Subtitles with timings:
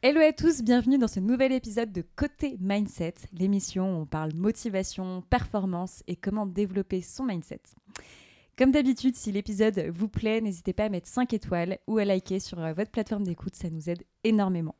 [0.00, 4.32] Hello à tous, bienvenue dans ce nouvel épisode de Côté Mindset, l'émission où on parle
[4.32, 7.62] motivation, performance et comment développer son mindset.
[8.56, 12.38] Comme d'habitude, si l'épisode vous plaît, n'hésitez pas à mettre 5 étoiles ou à liker
[12.38, 14.76] sur euh, votre plateforme d'écoute, ça nous aide énormément.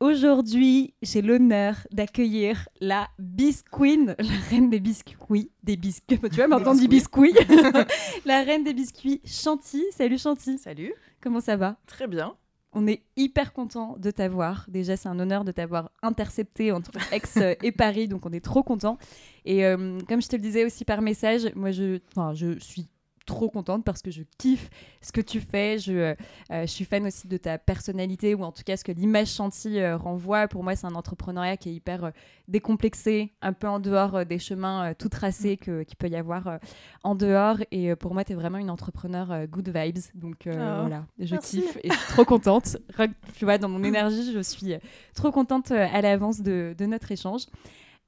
[0.00, 6.80] Aujourd'hui, j'ai l'honneur d'accueillir la Bisqueen, la reine des biscuits, des biscuits, tu vois, m'entendre
[6.80, 7.34] dit biscuits,
[8.24, 9.84] la reine des biscuits, Chanty.
[9.92, 10.58] Salut Chanty.
[10.58, 10.92] Salut.
[11.20, 11.76] Comment ça va?
[11.86, 12.36] Très bien.
[12.72, 14.66] On est hyper content de t'avoir.
[14.68, 17.22] Déjà, c'est un honneur de t'avoir intercepté entre Aix
[17.62, 18.98] et Paris, donc on est trop content.
[19.44, 21.98] Et euh, comme je te le disais aussi par message, moi, je,
[22.34, 22.88] je suis
[23.28, 24.70] trop contente parce que je kiffe
[25.02, 25.78] ce que tu fais.
[25.78, 26.14] Je, euh,
[26.50, 29.78] je suis fan aussi de ta personnalité ou en tout cas ce que l'image Chanty
[29.78, 30.48] euh, renvoie.
[30.48, 32.10] Pour moi, c'est un entrepreneuriat qui est hyper euh,
[32.48, 36.58] décomplexé, un peu en dehors des chemins tout tracés qu'il peut y avoir
[37.04, 37.58] en dehors.
[37.70, 39.98] Et pour moi, tu es vraiment une entrepreneur good vibes.
[40.14, 42.78] Donc oh, voilà, je kiffe et je suis trop contente.
[43.36, 44.74] Tu vois, dans mon énergie, je suis
[45.14, 47.42] trop contente à l'avance de, de notre échange.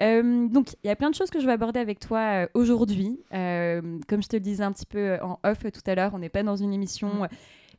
[0.03, 2.47] Euh, donc, il y a plein de choses que je vais aborder avec toi euh,
[2.55, 3.21] aujourd'hui.
[3.35, 6.19] Euh, comme je te le disais un petit peu en off tout à l'heure, on
[6.19, 7.29] n'est pas dans une émission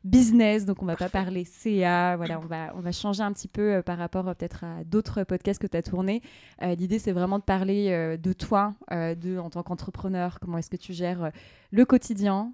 [0.04, 2.16] business, donc on va pas parler CA.
[2.16, 5.60] Voilà, on va, on va changer un petit peu par rapport peut-être à d'autres podcasts
[5.60, 6.22] que tu as tournés.
[6.60, 10.92] L'idée, c'est vraiment de parler de toi, de, en tant qu'entrepreneur, comment est-ce que tu
[10.92, 11.30] gères
[11.70, 12.52] le quotidien,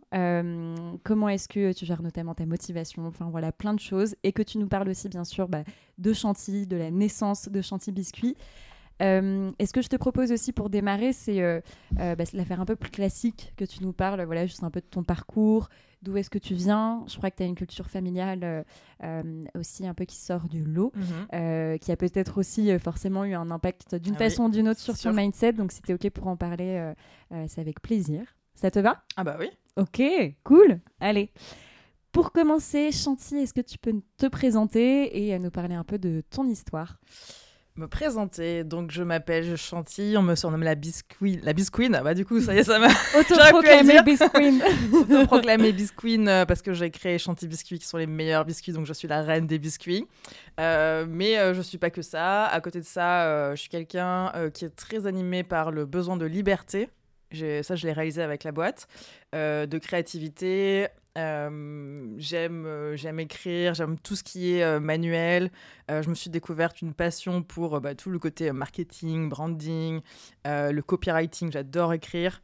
[1.05, 4.15] comment est-ce que tu gères notamment ta motivation, enfin voilà, plein de choses.
[4.25, 5.65] Et que tu nous parles aussi, bien sûr, bah,
[5.97, 8.37] de Chantilly, de la naissance de Chantilly Biscuit.
[9.01, 11.61] Euh, et ce que je te propose aussi pour démarrer, c'est euh,
[12.01, 14.81] euh, bah, l'affaire un peu plus classique que tu nous parles, voilà, juste un peu
[14.81, 15.69] de ton parcours,
[16.03, 17.05] d'où est-ce que tu viens?
[17.07, 18.65] Je crois que tu as une culture familiale
[19.55, 21.79] aussi un peu qui sort du lot, mhm.
[21.79, 24.99] qui a peut-être aussi forcément eu un impact d'une ah façon ou d'une autre sur
[24.99, 25.53] ton mindset.
[25.53, 26.93] Donc si tu es OK pour en parler,
[27.47, 28.23] c'est avec plaisir.
[28.55, 29.03] Ça te va?
[29.17, 29.51] Ah bah oui.
[29.77, 30.03] Ok,
[30.43, 30.81] cool.
[31.01, 31.31] Allez.
[32.11, 36.23] Pour commencer, Chanty, est-ce que tu peux te présenter et nous parler un peu de
[36.31, 36.99] ton histoire?
[37.79, 38.65] Me présenter.
[38.65, 41.41] Donc, je m'appelle Chantilly, on me surnomme la Bisqueen.
[41.43, 42.89] La Bisqueen, ah bah du coup, ça y est, ça m'a.
[43.19, 44.63] Autoproclamé Bisqueen.
[44.93, 48.87] Autoproclamé Bisqueen euh, parce que j'ai créé Chantilly Biscuits qui sont les meilleurs biscuits, donc
[48.87, 50.07] je suis la reine des biscuits.
[50.61, 52.47] Euh, mais euh, je suis pas que ça.
[52.47, 56.27] À côté de ça, je suis quelqu'un qui est très animé par le besoin de
[56.27, 56.91] liberté.
[57.33, 58.89] Ça, je l'ai réalisé avec la boîte,
[59.33, 65.51] de créativité, euh, j'aime, euh, j'aime écrire, j'aime tout ce qui est euh, manuel.
[65.89, 70.01] je me suis découverte une passion pour bah, tout le côté marketing, branding,
[70.45, 71.51] le copywriting.
[71.51, 72.43] J'adore écrire.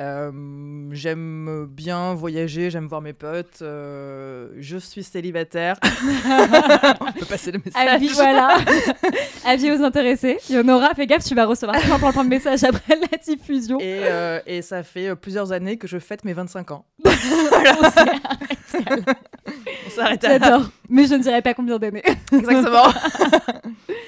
[0.00, 3.60] Euh, j'aime bien voyager, j'aime voir mes potes.
[3.62, 5.76] Euh, je suis célibataire.
[7.00, 7.88] On peut passer le message.
[7.88, 8.56] Avis, voilà.
[9.44, 10.38] Avis aux intéressés.
[10.48, 13.78] Yonora, fais gaffe, tu vas recevoir plein, plein de messages après la diffusion.
[13.80, 16.86] Et, euh, et, ça fait plusieurs années que je fête mes 25 ans.
[17.04, 17.10] On
[19.90, 20.70] s'arrête à J'adore.
[20.88, 22.02] Mais je ne dirais pas combien d'années.
[22.32, 22.90] Exactement.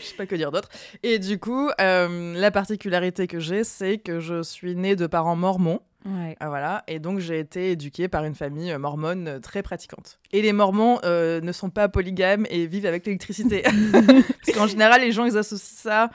[0.01, 0.71] je sais pas que dire d'autre.
[1.03, 5.81] Et du coup, la particularité que j'ai, c'est que je suis née de parents mormons.
[6.07, 6.85] Ah, voilà.
[6.87, 10.19] Et donc, j'ai été éduquée par une famille euh, mormone euh, très pratiquante.
[10.33, 13.63] Et les mormons euh, ne sont pas polygames et vivent avec l'électricité.
[13.93, 16.11] Parce qu'en général, les gens, ils associent ça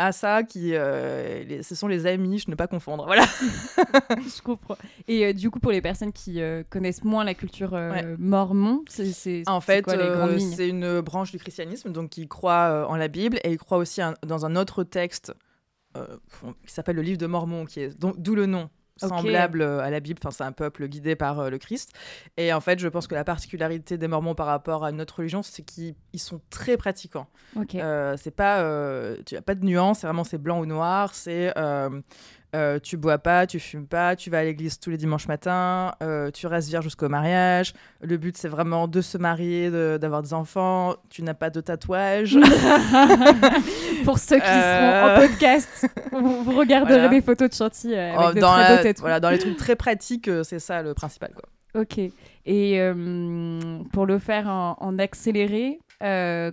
[0.00, 3.06] à ça qui ce sont les amis je ne pas confondre.
[3.06, 3.24] Voilà.
[4.10, 4.76] Je comprends.
[5.06, 7.78] Et du coup pour les personnes qui connaissent moins la culture
[8.18, 9.88] mormon c'est en fait
[10.56, 14.00] c'est une branche du christianisme donc qui croit en la Bible et ils croient aussi
[14.26, 15.32] dans un autre texte
[15.94, 20.00] qui s'appelle le livre de Mormon qui est d'où le nom semblable euh, à la
[20.00, 20.20] Bible.
[20.22, 21.92] Enfin, c'est un peuple guidé par euh, le Christ.
[22.36, 25.42] Et en fait, je pense que la particularité des Mormons par rapport à notre religion,
[25.42, 27.28] c'est qu'ils sont très pratiquants.
[27.74, 28.58] Euh, c'est pas,
[29.24, 30.00] tu as pas de nuance.
[30.00, 31.14] C'est vraiment c'est blanc ou noir.
[31.14, 31.52] C'est
[32.54, 35.92] euh, tu bois pas, tu fumes pas, tu vas à l'église tous les dimanches matins,
[36.02, 37.72] euh, tu restes vierge jusqu'au mariage.
[38.00, 40.94] Le but, c'est vraiment de se marier, d'avoir des enfants.
[41.10, 42.38] Tu n'as pas de tatouage.
[44.04, 45.26] Pour ceux qui seront en euh.
[45.26, 49.56] podcast, vous, regarderez des photos de chantier avec oh, dans très Voilà, dans les trucs
[49.56, 51.32] très pratiques, c'est ça le principal.
[51.34, 51.80] Quoi.
[51.80, 51.98] Ok.
[52.46, 52.80] Et
[53.92, 55.80] pour le faire en, accéléré,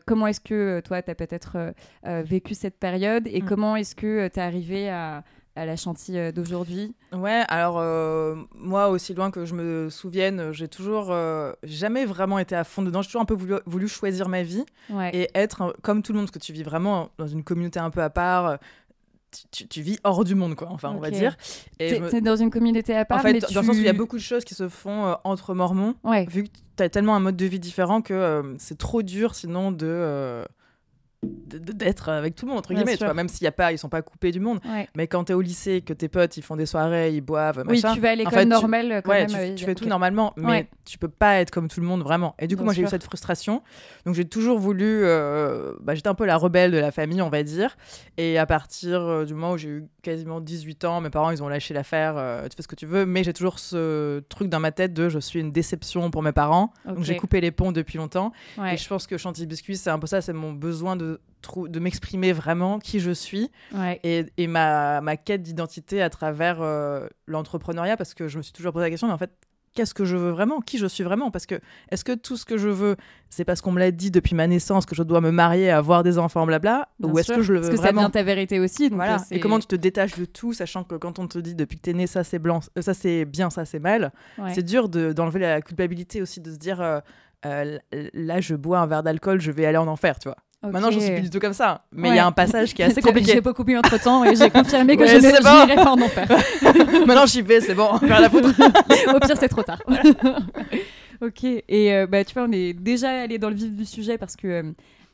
[0.08, 3.46] comment est-ce que toi, tu as peut-être vécu cette période et mm.
[3.46, 5.24] comment est-ce que tu es arrivé à
[5.56, 6.94] à la chantier euh, d'aujourd'hui?
[7.12, 12.40] Ouais, alors euh, moi, aussi loin que je me souvienne, j'ai toujours euh, jamais vraiment
[12.40, 13.02] été à fond dedans.
[13.02, 14.66] J'ai toujours un peu voulu, choisir ma vie
[15.12, 17.90] et être comme tout le monde, parce que tu vis vraiment dans une communauté un
[17.90, 18.60] peu à part.
[19.52, 21.38] Tu, vis hors du monde, quoi, enfin, on va dire.
[21.80, 22.20] Et me...
[22.20, 24.18] dans une communauté à part En fait, dans le sens où il y a beaucoup
[24.18, 25.96] de choses qui se font entre mormons,
[26.28, 29.72] vu que tu as tellement un mode de vie différent que c'est trop dur sinon
[29.72, 30.46] de
[31.24, 33.78] d'être avec tout le monde entre guillemets tu vois même s'il y a pas ils
[33.78, 34.88] sont pas coupés du monde Ouais.
[34.96, 37.82] mais quand t'es au lycée que tes potes ils font des soirées ils boivent Oui,
[37.82, 39.30] machin tu vas à l'école fait, tu- normale quand ouais, même.
[39.30, 40.70] tu, euh, tu fais tout normalement, mais Ouais.
[40.86, 42.36] tu peux pas être comme tout le monde vraiment.
[42.40, 43.62] Et du coup, Bien moi, j'ai eu cette frustration.
[44.06, 44.86] Donc, j'ai toujours voulu.
[45.04, 47.78] euh, bah, J'étais un peu la rebelle de la famille, on va dire.
[48.18, 51.44] Et à partir euh, du moment où j'ai eu quasiment 18 ans, mes parents, ils
[51.44, 52.16] ont lâché l'affaire.
[52.50, 55.10] tu fais ce que tu veux, mais j'ai toujours ce truc dans ma tête de
[55.10, 56.74] je suis une déception pour mes parents.
[56.86, 58.32] Donc, j'ai coupé les ponts depuis longtemps.
[58.72, 61.11] Et je pense que Chantilly Biscuit, c'est un peu ça, c'est mon besoin de,
[61.70, 64.00] de m'exprimer vraiment qui je suis ouais.
[64.04, 68.54] et, et ma, ma quête d'identité à travers euh, l'entrepreneuriat parce que je me suis
[68.54, 69.32] toujours posé la question mais en fait
[69.74, 70.60] qu'est-ce que je veux vraiment?
[70.60, 71.32] Qui je suis vraiment?
[71.32, 71.56] Parce que
[71.90, 72.96] est-ce que tout ce que je veux
[73.30, 76.04] c'est parce qu'on me l'a dit depuis ma naissance que je dois me marier avoir
[76.04, 76.90] des enfants blabla?
[77.00, 78.02] Bien ou est-ce que je le veux Parce que ça vraiment?
[78.02, 78.90] devient ta vérité aussi.
[78.90, 81.40] donc, voilà euh, et comment tu te détaches de tout sachant que quand on te
[81.40, 84.12] dit depuis que t'es né ça c'est blanc euh, ça c'est bien ça c'est mal
[84.38, 84.54] Ouais.
[84.54, 87.00] c'est dur de- d'enlever la culpabilité aussi de se dire euh,
[88.14, 91.00] là je bois un verre d'alcool je vais aller en enfer tu vois Maintenant je
[91.00, 93.02] suis plus du tout comme ça mais il y a un passage qui est assez
[93.02, 95.84] compliqué J'ai beaucoup bu entre temps et j'ai confirmé que Ouais, je ne c'est bon.
[95.84, 96.28] pas en enfer.
[97.08, 99.82] maintenant j'y vais c'est bon rien à foutre Au pire, c'est trop tard.
[101.22, 101.44] ok.
[101.44, 104.36] Et euh, bah, tu vois, on est déjà allé dans le vif du sujet parce
[104.36, 104.64] que euh,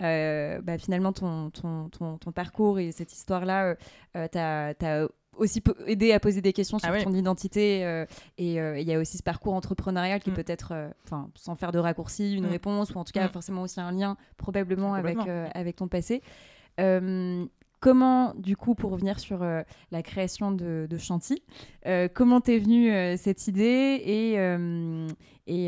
[0.03, 3.75] euh, bah, finalement, ton, ton, ton, ton parcours et cette histoire-là, euh,
[4.15, 7.03] euh, t'as as aussi aidé à poser des questions sur Ah oui.
[7.03, 7.85] ton identité.
[7.85, 8.05] euh,
[8.37, 10.33] et euh, il y a aussi ce parcours entrepreneurial qui Mm.
[10.33, 10.89] peut être, euh,
[11.35, 12.51] sans faire de raccourci, une Mm.
[12.51, 13.31] réponse ou en tout cas Mm.
[13.31, 15.17] forcément aussi un lien probablement avec,
[15.53, 16.21] avec ton passé.
[17.79, 21.43] Comment, du coup, pour revenir sur euh, la création de, de Chanty,
[21.85, 24.33] euh, comment t'es venue euh, cette idée et,
[25.45, 25.67] et,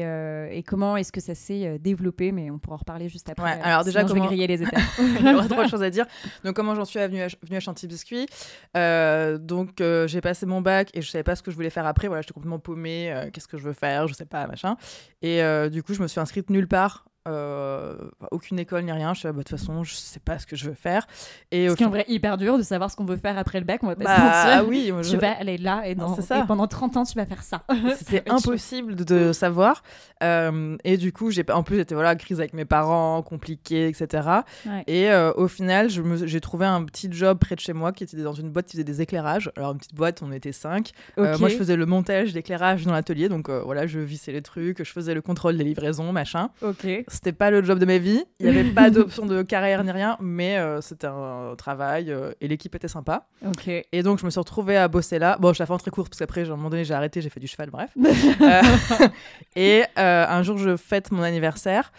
[0.57, 3.43] et comment est-ce que ça s'est développé Mais on pourra en reparler juste après.
[3.43, 4.79] Ouais, alors déjà, sinon je vais comment- griller les étapes.
[4.99, 6.05] Il y aura trop de choses à dire.
[6.43, 8.25] Donc, comment j'en suis venue à, venue à Chantilly Biscuit?
[8.73, 12.07] Donc, j'ai passé mon bac et je savais pas ce que je voulais faire après.
[12.07, 13.29] Voilà, j'étais complètement paumée.
[13.33, 14.07] Qu'est-ce que je veux faire?
[14.07, 14.75] Je sais pas, machin.
[15.21, 17.05] Et du coup, je me suis inscrite nulle part.
[17.29, 17.95] Euh,
[18.31, 19.13] aucune école ni rien.
[19.13, 21.07] Je suis là, bah, de toute façon, je sais pas ce que je veux faire.
[21.51, 23.59] Et Ce qui est en vrai hyper dur de savoir ce qu'on veut faire après
[23.59, 24.69] le bac, on va pas se bah mentir.
[24.69, 26.39] oui, moi, je- Tu vas aller là et, dans, c'est ça.
[26.39, 27.63] et pendant 30 ans, tu vas faire ça.
[27.97, 29.83] C'était impossible de savoir.
[30.23, 34.27] Euh, et du coup, j'ai en plus j'étais voilà crise avec mes parents, compliqué, etc.
[34.65, 34.83] Ouais.
[34.87, 38.03] Et euh, au final, me- j'ai trouvé un petit job près de chez moi qui
[38.03, 39.51] était dans une boîte qui faisait des éclairages.
[39.55, 40.91] Alors une petite boîte, on était cinq.
[41.17, 44.91] Moi, je faisais le montage d'éclairage dans l'atelier, donc voilà, je vissais les trucs, je
[44.91, 46.49] faisais le contrôle des livraisons, machin.
[46.61, 46.85] Ok.
[47.19, 48.23] C'était pas le job de ma vie.
[48.39, 52.31] Il y avait pas d'option de carrière ni rien, mais euh, c'était un travail euh,
[52.39, 53.27] et l'équipe était sympa.
[53.45, 53.67] Ok.
[53.67, 55.35] Et donc, je me suis retrouvée à bosser là.
[55.37, 57.21] Bon, je la fais en très courte parce qu'après, à un moment donné, j'ai arrêté,
[57.21, 57.91] j'ai fait du cheval, bref.
[58.41, 58.61] Euh,
[59.57, 61.91] et un jour, je fête mon anniversaire.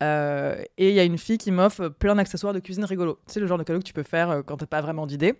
[0.00, 3.18] et il y a une fille qui m'offre plein d'accessoires de cuisine rigolo.
[3.26, 5.34] Tu sais, le genre de cadeau que tu peux faire quand t'as pas vraiment d'idée.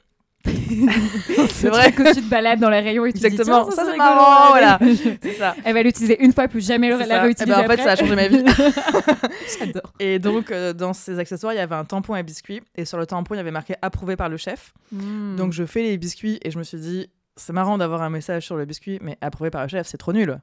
[1.50, 3.84] C'est vrai que tu te balades dans les rayons et tu te dis, Exactement, Tiens,
[3.84, 4.78] ça, c'est marrant, voilà.
[5.38, 5.54] Ça.
[5.64, 7.22] Elle va l'utiliser une fois, plus jamais la ça.
[7.22, 7.54] réutiliser.
[7.56, 8.44] Eh ben, en fait, ça a changé ma vie.
[9.58, 9.92] J'adore.
[9.98, 12.60] Et donc, euh, dans ces accessoires, il y avait un tampon à biscuits.
[12.76, 14.72] Et sur le tampon, il y avait marqué approuvé par le chef.
[14.92, 15.36] Hmm.
[15.36, 18.44] Donc, je fais les biscuits et je me suis dit, c'est marrant d'avoir un message
[18.44, 20.38] sur le biscuit, mais approuvé par le chef, c'est trop nul.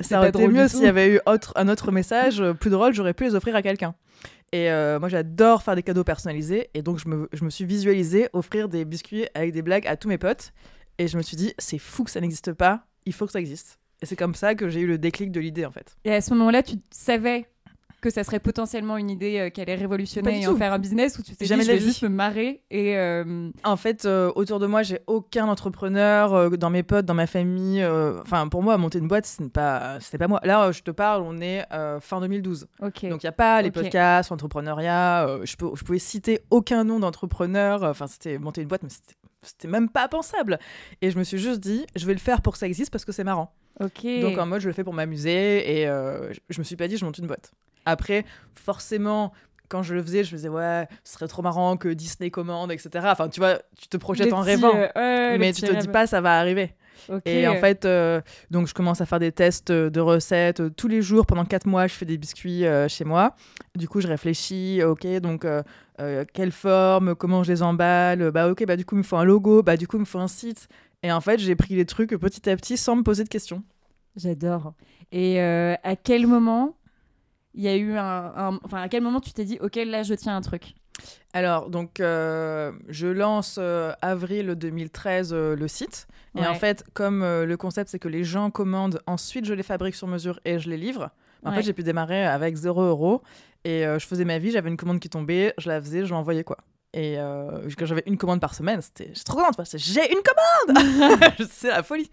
[0.00, 2.92] ça aurait été mieux s'il y avait eu autre, un autre message euh, plus drôle,
[2.92, 3.94] j'aurais pu les offrir à quelqu'un.
[4.54, 6.70] Et euh, moi, j'adore faire des cadeaux personnalisés.
[6.74, 9.96] Et donc, je me, je me suis visualisée offrir des biscuits avec des blagues à
[9.96, 10.52] tous mes potes.
[10.96, 13.40] Et je me suis dit, c'est fou que ça n'existe pas, il faut que ça
[13.40, 13.80] existe.
[14.00, 15.96] Et c'est comme ça que j'ai eu le déclic de l'idée, en fait.
[16.04, 17.48] Et à ce moment-là, tu savais
[18.04, 21.18] que ça serait potentiellement une idée euh, qui allait révolutionner et en faire un business
[21.18, 24.30] ou tu t'es Jamais dit je vais juste me marrer et euh, En fait, euh,
[24.36, 27.82] autour de moi, j'ai aucun entrepreneur euh, dans mes potes, dans ma famille.
[27.82, 30.40] euh, Enfin, pour moi, monter une boîte, ce n'est pas, c'était pas moi.
[30.44, 31.64] Là, je te parle, on est
[32.00, 32.66] fin 2012.
[32.82, 33.74] ok Donc, il n'y a pas les Ok.
[33.74, 35.26] podcasts, l'entrepreneuriat.
[35.28, 37.82] euh, je, peux, je pouvais citer aucun nom d'entrepreneur.
[37.84, 40.58] Enfin, c'était monter une boîte, mais c'était, c'était même pas pensable.
[41.02, 43.04] Et je me suis juste dit, je vais le faire pour que ça existe parce
[43.04, 43.54] que c'est marrant.
[43.80, 45.80] Donc, en mode, je le fais pour m'amuser.
[45.80, 47.50] Et euh, je, je me suis pas dit, je monte une boîte.
[47.86, 48.24] Après,
[48.54, 49.32] forcément.
[49.70, 52.70] Quand je le faisais, je me disais, ouais, ce serait trop marrant que Disney commande,
[52.70, 52.90] etc.
[53.10, 54.74] Enfin, tu vois, tu te projettes Les en petits, rêvant.
[54.76, 56.74] euh, ouais, mais tu te dis pas, ça va arriver.
[57.24, 60.70] Et en fait, euh, donc je commence à faire des tests euh, de recettes euh,
[60.70, 61.86] tous les jours pendant quatre mois.
[61.86, 63.34] Je fais des biscuits euh, chez moi.
[63.74, 64.82] Du coup, je réfléchis.
[64.84, 65.62] Ok, donc euh,
[66.00, 68.30] euh, quelle forme, comment je les emballe.
[68.30, 69.62] Bah ok, bah du coup il me faut un logo.
[69.62, 70.68] Bah du coup il me faut un site.
[71.02, 73.62] Et en fait, j'ai pris les trucs petit à petit sans me poser de questions.
[74.14, 74.74] J'adore.
[75.10, 76.76] Et euh, à quel moment
[77.54, 80.02] il y a eu un, un- Enfin, à quel moment tu t'es dit, ok, là,
[80.02, 80.74] je tiens un truc?
[81.32, 86.06] Alors donc euh, je lance euh, avril 2013 euh, le site.
[86.36, 86.46] Et Ouais.
[86.46, 89.96] en fait, comme euh, le concept c'est que les gens commandent, ensuite je les fabrique
[89.96, 91.10] sur mesure et je les livre.
[91.44, 91.56] En Ouais.
[91.56, 93.22] fait, j'ai pu démarrer avec 0 euros
[93.64, 94.52] et euh, je faisais ma vie.
[94.52, 96.58] J'avais une commande qui tombait, je la faisais, je l'envoyais quoi.
[96.92, 99.56] Et euh, quand j'avais une commande par semaine, c'était trop contente.
[99.56, 100.78] parce que J'ai une commande
[101.50, 102.08] C'est la folie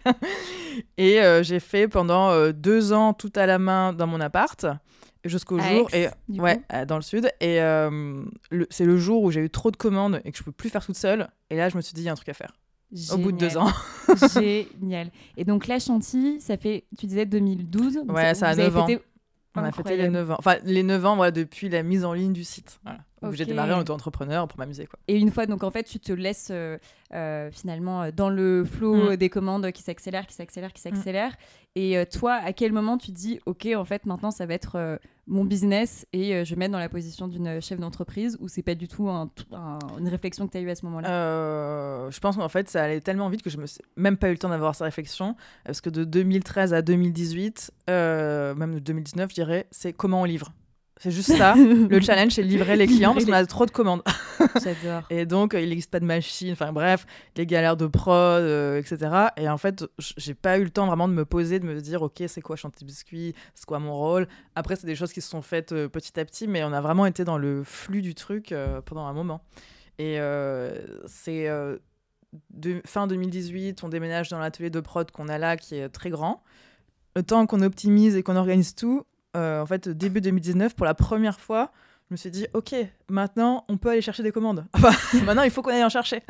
[0.98, 4.66] Et euh, j'ai fait pendant euh, deux ans tout à la main dans mon appart.
[5.24, 8.24] Jusqu'au jour Aix, et ouais coup dans le sud et euh,
[8.70, 10.84] c'est le jour où j'ai eu trop de commandes et que je peux plus faire
[10.84, 12.52] toute seule et là je me suis dit il y a un truc à faire
[13.12, 13.70] au bout de deux ans
[14.34, 15.10] Génial.
[15.38, 17.94] Et donc là, Chantilly, ça fait, tu disais 2012.
[18.06, 18.86] donc Ouais, ça a vous avez 9 ans.
[18.86, 19.02] fêté-
[19.56, 20.12] on a fêté les Incroyable.
[20.14, 23.00] 9 ans enfin les 9 ans voilà depuis la mise en ligne du site voilà.
[23.30, 26.12] J'ai démarré en auto-entrepreneur pour m'amuser quoi Et une fois, donc en fait, tu te
[26.12, 26.78] laisses euh,
[27.14, 29.16] euh, finalement euh, dans le flow Mm.
[29.16, 31.34] des commandes qui s'accélèrent, qui s'accélèrent, qui s'accélèrent.
[31.74, 34.52] Et euh, toi, à quel moment tu te dis, ok, en fait, maintenant, ça va
[34.54, 38.36] être euh, mon business et euh, je vais mettre dans la position d'une chef d'entreprise
[38.40, 40.84] ou c'est pas du tout un- un- une réflexion que tu as eue à ce
[40.86, 41.08] moment-là?
[41.08, 44.28] Euh, je pense qu'en fait, ça allait tellement vite que je me suis même pas
[44.28, 45.34] eu le temps d'avoir cette réflexion.
[45.64, 50.24] Parce que de 2013 à 2018, euh, même de 2019, je dirais, c'est comment on
[50.24, 50.52] livre.
[51.02, 51.54] C'est juste ça.
[51.56, 54.02] le challenge, c'est livrer les clients parce qu'on a trop de commandes.
[54.62, 55.02] J'adore.
[55.10, 56.52] Et donc, euh, il n'existe pas de machine.
[56.52, 57.06] Enfin, bref,
[57.36, 59.10] les galères de prod, euh, etc.
[59.36, 62.02] Et en fait, j'ai pas eu le temps vraiment de me poser, de me dire,
[62.02, 63.34] OK, c'est quoi chanter biscuit?
[63.56, 64.28] C'est quoi mon rôle?
[64.54, 66.80] Après, c'est des choses qui se sont faites euh, petit à petit, mais on a
[66.80, 69.42] vraiment été dans le flux du truc euh, pendant un moment.
[69.98, 70.18] Et
[71.06, 71.48] c'est
[72.86, 76.44] fin 2018, on déménage dans l'atelier de prod qu'on a là, qui est très grand.
[77.16, 79.04] Le temps qu'on optimise et qu'on organise tout,
[79.34, 81.70] en fait, début 2019, pour la première fois,
[82.10, 82.74] je me suis dit, ok,
[83.08, 84.66] maintenant, on peut aller chercher des commandes.
[84.74, 84.90] Enfin,
[85.24, 86.22] maintenant, il faut qu'on aille en chercher.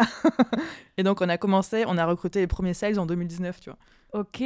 [0.97, 3.79] et donc, on a commencé, on a recruté les premiers sales en 2019, tu vois.
[4.15, 4.43] Ok,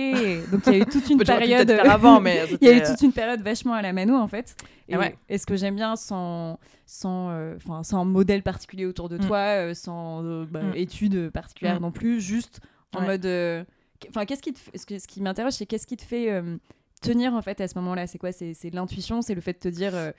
[0.53, 1.69] donc il y a eu toute une période.
[1.73, 4.55] avant, mais il y a eu toute une période vachement à la mano en fait.
[4.89, 5.17] Et, ouais.
[5.29, 9.27] et ce que j'aime bien, sans, sans, euh, sans modèle particulier autour de Mm.
[9.27, 10.73] toi, euh, sans euh, bah, Mm.
[10.77, 11.83] études particulières Mm.
[11.83, 12.61] non plus, juste
[12.95, 13.07] en Ouais.
[13.07, 13.27] mode.
[13.27, 13.65] euh,
[14.11, 16.59] Enfin, qu'est-ce qui te ce, que- ce qui m'interroge, c'est qu'est-ce qui te fait euh,
[17.03, 18.07] tenir en fait à ce moment-là?
[18.07, 18.33] C'est quoi?
[18.33, 19.95] C'est l'intuition, c'est le fait de te dire.
[19.95, 20.13] euh,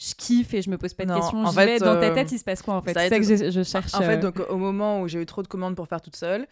[0.00, 1.42] je kiffe et je me pose pas de Non, questions.
[1.44, 1.80] en vais?
[1.80, 2.92] Dans ta euh, tête, il se passe quoi en fait?
[2.94, 3.92] C'est ça que je, je cherche.
[3.94, 6.14] En fait, euh, donc, au moment où j'ai eu trop de commandes pour faire toute
[6.14, 6.46] seule,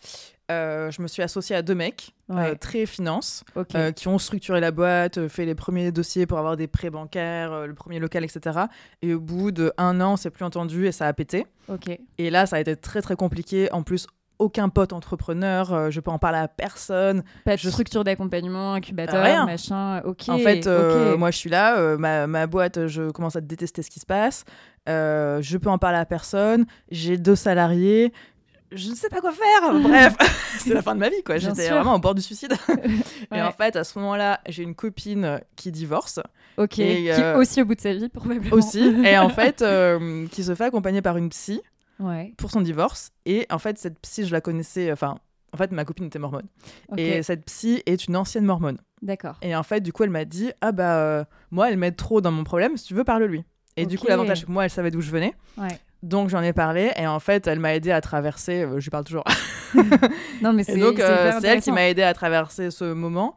[0.51, 2.57] euh, je me suis associée à deux mecs, Ouais.
[2.57, 3.45] très finance,
[3.95, 7.75] qui ont structuré la boîte, fait les premiers dossiers pour avoir des prêts bancaires, le
[7.75, 8.63] premier local, etc.
[9.01, 11.47] Et au bout d'un an, on s'est plus entendu et ça a pété.
[12.19, 13.71] Et là, ça a été très très compliqué.
[13.71, 17.23] En plus, aucun pote entrepreneur, euh, je peux en parler à personne.
[17.45, 19.47] Pas de je- structure d'accompagnement, incubateur, Rien.
[19.47, 20.03] machin.
[20.05, 20.29] Ok.
[20.29, 23.83] En fait, euh, moi je suis là, euh, ma, ma boîte, je commence à détester
[23.83, 24.45] ce qui se passe.
[24.87, 26.67] Je peux en parler à personne.
[26.91, 28.13] J'ai deux salariés.
[28.73, 29.73] Je ne sais pas quoi faire.
[29.81, 30.17] Bref,
[30.59, 31.39] c'est la fin de ma vie, quoi.
[31.39, 32.53] J'étais vraiment au bord du suicide.
[32.69, 32.91] Ouais.
[33.39, 36.19] Et en fait, à ce moment-là, j'ai une copine qui divorce
[36.59, 38.57] Ok, Et, qui est aussi au bout de sa vie, probablement.
[38.57, 38.81] aussi.
[39.05, 39.65] et en fait,
[40.33, 41.61] qui se fait accompagner par une psy
[41.99, 43.11] Ouais, pour son divorce.
[43.25, 44.93] Et en fait, cette psy, je la connaissais.
[44.93, 45.17] Enfin,
[45.53, 46.47] en fait, ma copine était mormone.
[46.97, 48.79] Et cette psy est une ancienne mormone.
[49.03, 49.37] d'accord.
[49.43, 52.21] Et en fait, du coup, elle m'a dit Ah bah, euh, moi, elle m'aide trop
[52.21, 53.45] dans mon problème, si tu veux, parle-lui.
[53.77, 55.35] Et du coup, l'avantage, c'est que moi, elle savait d'où je venais.
[55.59, 55.79] Ouais.
[56.03, 56.93] Donc, j'en ai parlé.
[56.97, 58.63] Et en fait, elle m'a aidé à traverser.
[58.63, 59.25] euh, je lui parle toujours.
[60.43, 63.35] Non, mais c'est donc, c'est euh, c'est elle qui m'a aidé à traverser ce moment,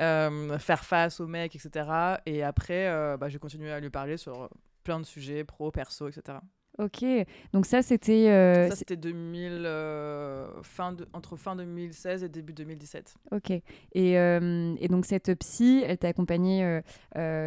[0.00, 1.86] euh, faire face au mec, etc.
[2.26, 4.48] Et après, bah, j'ai continué à lui parler sur
[4.84, 6.38] plein de sujets, pro, perso, etc.
[6.82, 7.04] Ok,
[7.52, 8.28] donc ça, c'était.
[8.30, 13.14] euh, Ça, c'était 2000, euh, fin de, entre fin 2016 et début 2017.
[13.32, 13.50] ok.
[13.50, 16.80] Et, euh, et donc, cette psy, elle t'a accompagnée,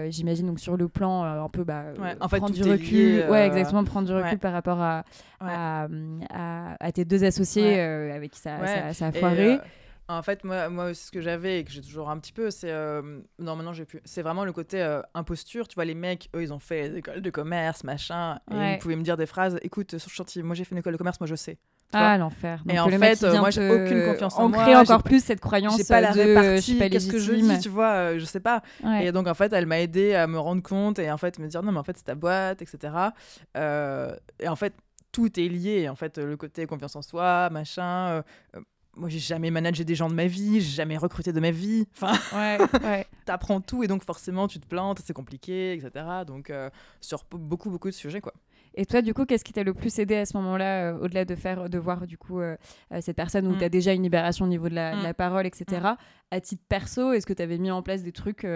[0.10, 1.64] j'imagine, donc sur le plan un peu.
[1.64, 2.94] Bah, Ouais, en fait, prendre du recul.
[2.94, 4.38] lié, Ouais, exactement, prendre du recul ouais.
[4.38, 5.04] par rapport à,
[5.40, 5.88] à,
[6.30, 9.60] à- à tes deux associés avec qui ça, ça, ça a foiré.
[10.08, 12.52] En fait, moi, moi aussi, ce que j'avais et que j'ai toujours un petit peu,
[12.52, 12.72] c'est.
[12.72, 13.02] euh,
[13.40, 14.02] non, maintenant, j'ai plus.
[14.06, 15.68] C'est vraiment le côté euh, imposture.
[15.68, 18.40] Tu vois, les mecs, eux, ils ont fait des écoles de commerce, machin.
[18.52, 19.58] Et ils pouvaient me dire des phrases.
[19.62, 21.58] Écoute, sur Chantilly, moi, j'ai fait une école de commerce, moi, je sais.
[21.96, 22.64] Ah, l'enfer.
[22.68, 25.40] Et en fait, euh, moi, j'ai aucune confiance en moi, Ancrer encore j'ai- plus cette
[25.40, 26.80] croyance J'ai pas la de répartie.
[26.90, 28.64] Qu'est-ce que je dis, tu vois euh, Je sais pas.
[28.84, 29.06] Ouais.
[29.06, 31.48] Et donc, en fait, elle m'a aidé à me rendre compte et en fait, me
[31.48, 32.94] dire non, mais en fait, c'est ta boîte, etc.
[33.58, 34.74] Euh, et en fait,
[35.12, 35.88] tout est lié.
[35.88, 38.24] En fait, le côté confiance en soi, machin.
[38.96, 41.86] Moi, j'ai jamais managé des gens de ma vie, j'ai jamais recruté de ma vie.
[41.96, 43.08] Enfin, Ouais, ouais.
[43.26, 46.06] t'apprends tout et donc forcément, tu te plantes, c'est compliqué, etc.
[46.28, 46.70] Donc, euh,
[47.02, 48.34] sur beaucoup, beaucoup de sujets, quoi.
[48.76, 51.26] Et toi, du coup, qu'est-ce qui t'a le plus aidé à ce moment-là, euh, au-delà
[51.26, 52.56] de faire, de voir du coup euh,
[53.02, 53.58] cette personne où Mm.
[53.60, 55.04] tu as déjà une libération au niveau de la, de Mm.
[55.04, 55.90] la parole, etc.
[56.32, 58.48] À titre perso, est-ce que tu avais mis en place des trucs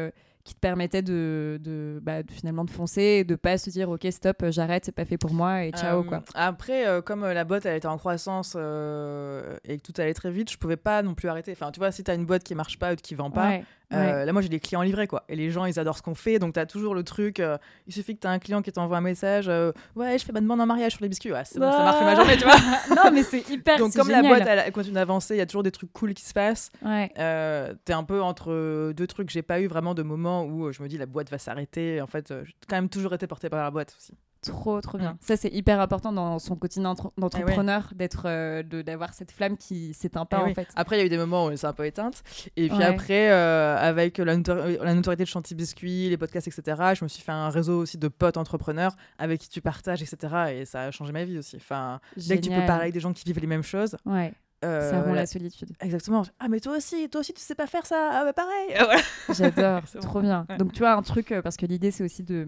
[0.48, 4.08] qui te de, de, bah, de finalement de foncer et de pas se dire ok
[4.12, 6.24] stop, euh, j'arrête, c'est pas fait pour moi et ciao Euh, quoi.
[6.36, 10.14] Après, euh, comme euh, la boîte elle était en croissance euh, et que tout allait
[10.14, 11.52] très vite, je pouvais pas non plus arrêter.
[11.52, 13.64] Enfin, tu vois, si t'as une boîte qui marche pas ou qui vend pas, Ouais,
[13.94, 14.26] euh, ouais.
[14.26, 15.24] là moi j'ai des clients livrés quoi.
[15.30, 17.40] Et les gens ils adorent ce qu'on fait, donc t'as toujours le truc.
[17.40, 20.32] euh, il suffit que t'as un client qui t'envoie un message, euh, ouais, je fais
[20.34, 22.38] ma demande en mariage sur les biscuits, ouais, c'est bon, ça m'a refait ma journée,
[22.38, 22.56] tu vois.
[22.96, 23.78] non mais c'est hyper.
[23.78, 26.14] donc comme la boîte elle, elle continue d'avancer, il y a toujours des trucs cool
[26.14, 26.70] qui se passent.
[27.18, 29.30] Euh, t'es un peu entre deux trucs.
[29.30, 30.04] J'ai pas eu vraiment de
[30.44, 32.02] moment où euh, je me dis la boîte va s'arrêter.
[32.02, 34.14] En fait, euh, j'ai quand même toujours été portée par la boîte aussi.
[34.42, 35.18] Trop, trop bien.
[35.20, 39.58] Ça, c'est hyper important dans son quotidien entre- d'entrepreneur d'être, euh, de- d'avoir cette flamme
[39.58, 40.54] qui s'éteint pas, Eh en oui.
[40.54, 40.68] fait.
[40.76, 42.24] Après, il y a eu des moments où elle s'est un peu éteinte.
[42.56, 42.84] Et puis Ouais.
[42.86, 47.24] après, euh, avec la, la notoriété de Chanty Biscuit, les podcasts, etc., je me suis
[47.24, 50.34] fait un réseau aussi de potes entrepreneurs avec qui tu partages, etc.
[50.54, 51.58] Et ça a changé ma vie aussi.
[51.58, 53.98] Enfin, dès que tu peux parler avec des gens qui vivent les mêmes choses.
[54.06, 54.34] Ouais,
[54.66, 55.70] euh, ça rend la solitude.
[55.80, 56.24] Exactement.
[56.40, 58.10] Ah, mais toi aussi, toi aussi, tu sais pas faire ça.
[58.12, 58.70] Ah, bah pareil.
[58.78, 59.02] Voilà.
[59.30, 60.46] J'adore, C'est trop bien.
[60.50, 60.58] Ouais.
[60.58, 62.48] Donc tu vois un truc, euh, parce que l'idée c'est aussi de...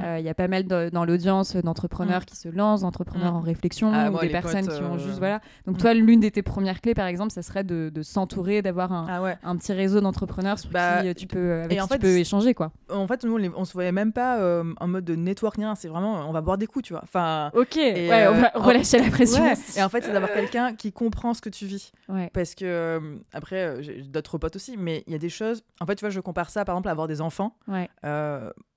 [0.00, 0.04] Mm.
[0.04, 2.24] euh, Il y a pas mal de- dans l'audience euh, d'entrepreneurs Mm.
[2.24, 3.36] qui se lancent, d'entrepreneurs Mm.
[3.36, 5.18] en réflexion, Ah, ou moi, des personnes potes, qui ont euh, juste...
[5.18, 5.40] Voilà.
[5.66, 8.92] Donc toi, l'une de tes premières clés, par exemple, ça serait de, de s'entourer, d'avoir
[8.92, 9.36] un, Ah ouais.
[9.42, 11.98] un petit réseau d'entrepreneurs sur Bah, qui tu peux, avec et qui en tu fait,
[11.98, 12.72] peux c'est- échanger, quoi.
[12.90, 15.64] En fait, nous, on, on se voyait même pas euh, en mode de network ni
[15.64, 15.74] rien.
[15.74, 17.02] C'est vraiment, on va boire des coups, tu vois.
[17.02, 17.50] Enfin.
[17.54, 19.42] Ok, Et, ouais, on va relâcher la pression.
[19.42, 19.54] Ouais.
[19.76, 21.92] Et en fait, c'est d'avoir quelqu'un qui comprend ce que tu vis.
[22.32, 25.62] Parce que, après, j'ai d'autres potes aussi, mais il y a des choses.
[25.80, 27.56] En fait, tu vois, je compare ça, par exemple, à avoir des enfants.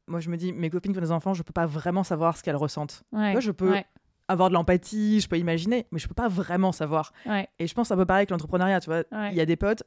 [0.07, 2.03] Euh, moi, je me dis, mes copines qui ont des enfants, je peux pas vraiment
[2.03, 3.03] savoir ce qu'elles ressentent.
[3.12, 3.86] ouais, Moi, je peux ouais,
[4.27, 7.12] avoir de l'empathie, je peux imaginer, mais je peux pas vraiment savoir.
[7.25, 9.03] ouais, Et je pense un peu pareil avec l'entrepreneuriat, tu vois.
[9.31, 9.83] Il y a des potes,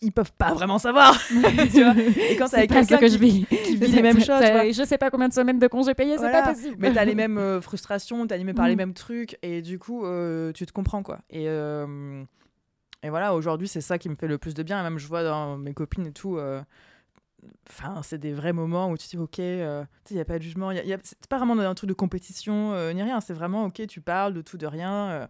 [0.00, 1.18] ils peuvent pas vraiment savoir.
[1.28, 1.94] tu vois.
[2.28, 3.46] Et quand C'est avec quelqu'un que qui, je vis.
[3.62, 4.70] qui vit les mêmes choses, tu vois.
[4.70, 6.42] Je sais pas combien de semaines de congés payés, c'est Voilà.
[6.42, 6.76] pas possible.
[6.78, 8.78] Mais t'as les mêmes euh, frustrations, t'es animé par les Mm.
[8.78, 11.20] mêmes trucs, et du coup, euh, tu te comprends, quoi.
[11.30, 12.22] Et, euh,
[13.02, 14.80] et voilà, aujourd'hui, c'est ça qui me fait le plus de bien.
[14.80, 16.38] Et même, je vois dans mes copines et tout.
[17.68, 20.38] Enfin, c'est des vrais moments où tu te dis, ok, euh, il n'y a pas
[20.38, 20.70] de jugement.
[20.72, 23.20] y a- y a- C'est pas vraiment un truc de compétition euh, ni rien.
[23.20, 25.28] C'est vraiment, ok, tu parles de tout, de rien.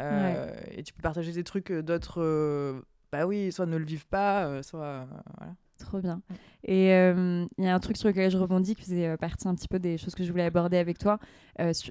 [0.00, 4.06] euh, Et tu peux partager des trucs que d'autres, bah oui, soit ne le vivent
[4.06, 5.06] pas, soit.
[5.38, 5.54] voilà.
[5.78, 6.22] Trop bien.
[6.64, 9.68] Et il y a un truc sur lequel je rebondis qui faisait partie un petit
[9.68, 11.18] peu des choses que je voulais aborder avec toi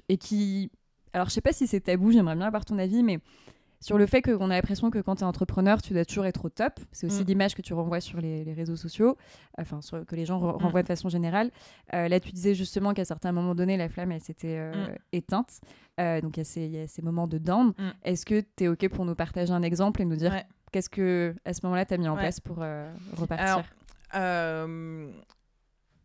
[0.08, 0.70] et qui.
[1.14, 3.18] Alors, je sais pas si c'est tabou, j'aimerais bien avoir ton avis, mais
[3.82, 6.44] sur le fait qu'on a l'impression que quand tu es entrepreneur, tu dois toujours être
[6.46, 6.80] au top.
[6.92, 7.26] C'est aussi Mm.
[7.26, 9.18] l'image que tu renvoies sur les, les réseaux sociaux,
[9.58, 10.62] enfin, sur- que les gens re- Mm.
[10.62, 11.50] renvoient de façon générale.
[11.92, 14.96] Euh, là, tu disais justement qu'à certains moments donnés, la flamme, elle s'était euh, Mm.
[15.12, 15.60] éteinte.
[16.00, 17.74] Euh, donc, il y, a ces- il y a ces moments de down.
[18.04, 20.46] Est-ce que tu es OK pour nous partager un exemple et nous dire Ouais.
[20.70, 22.20] qu'est-ce que, à ce moment-là, tu as mis en Ouais.
[22.22, 22.56] place pour
[23.16, 23.64] repartir
[24.10, 25.08] Alors,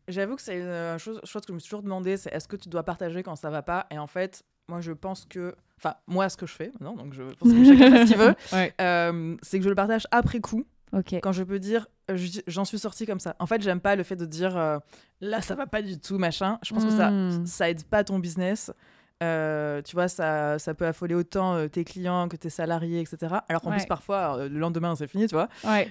[0.10, 2.55] J'avoue que c'est une chose, chose que je me suis toujours demandé, c'est est-ce que
[2.55, 3.88] tu dois partager quand ça va pas?
[3.91, 7.13] Et en fait, moi je pense que, enfin moi ce que je fais, non, donc
[7.13, 8.74] je pense que chacun fait ce qu'il veut, Ouais.
[8.81, 10.63] euh, c'est que je le partage après coup,
[11.22, 13.36] quand je peux dire euh, je- j'en suis sortie comme ça.
[13.39, 14.79] En fait, j'aime pas le fait de dire euh,
[15.22, 16.57] là ça va pas du tout machin.
[16.63, 17.46] Je pense que ça Mm.
[17.46, 18.72] ça aide pas ton business.
[19.24, 23.36] Euh, tu vois, ça, ça peut affoler autant euh, tes clients que tes salariés, etc.
[23.50, 23.77] Alors qu'en Ouais.
[23.77, 25.48] plus, parfois, euh, le lendemain, c'est fini, tu vois.
[25.63, 25.89] Ouais.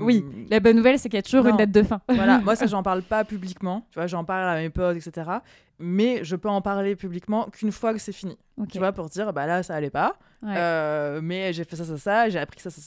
[0.00, 2.00] Oui, la bonne nouvelle, c'est qu'il y a toujours une date de fin.
[2.08, 5.30] voilà, moi ça j'en parle pas publiquement, tu vois, j'en parle à mes potes, etc.
[5.78, 8.38] Mais je peux en parler publiquement qu'une fois que c'est fini,
[8.70, 11.20] tu vois, pour dire bah là ça allait pas, Ouais.
[11.20, 12.80] mais j'ai fait ça, ça, ça, j'ai appris ça, ça,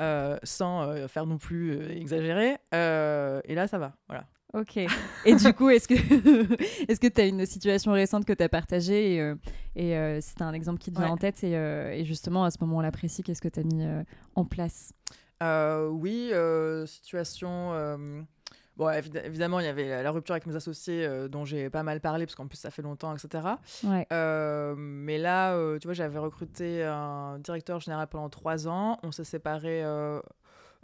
[0.00, 4.24] ça, sans faire non plus exagérer, et là ça va, voilà.
[4.54, 4.76] Ok.
[5.24, 5.94] Et du coup, est-ce que
[6.90, 9.34] est-ce que tu as une situation récente que tu as partagée et, euh,
[9.74, 11.12] et euh, un exemple qui te vient Ouais.
[11.12, 13.84] en tête et, euh, et justement à ce moment-là précis, qu'est-ce que tu as mis
[13.84, 14.02] euh,
[14.36, 14.92] en place?
[15.42, 17.72] Euh, oui, euh, situation.
[17.72, 18.22] euh,
[18.76, 21.70] Bon, évid- évidemment, il y avait la, la rupture avec mes associés euh, dont j'ai
[21.70, 23.44] pas mal parlé, parce qu'en plus, ça fait longtemps, etc.
[23.84, 24.04] Ouais.
[24.12, 28.98] Euh, mais là, euh, tu vois, j'avais recruté un directeur général pendant trois ans.
[29.04, 30.20] On s'est séparés euh,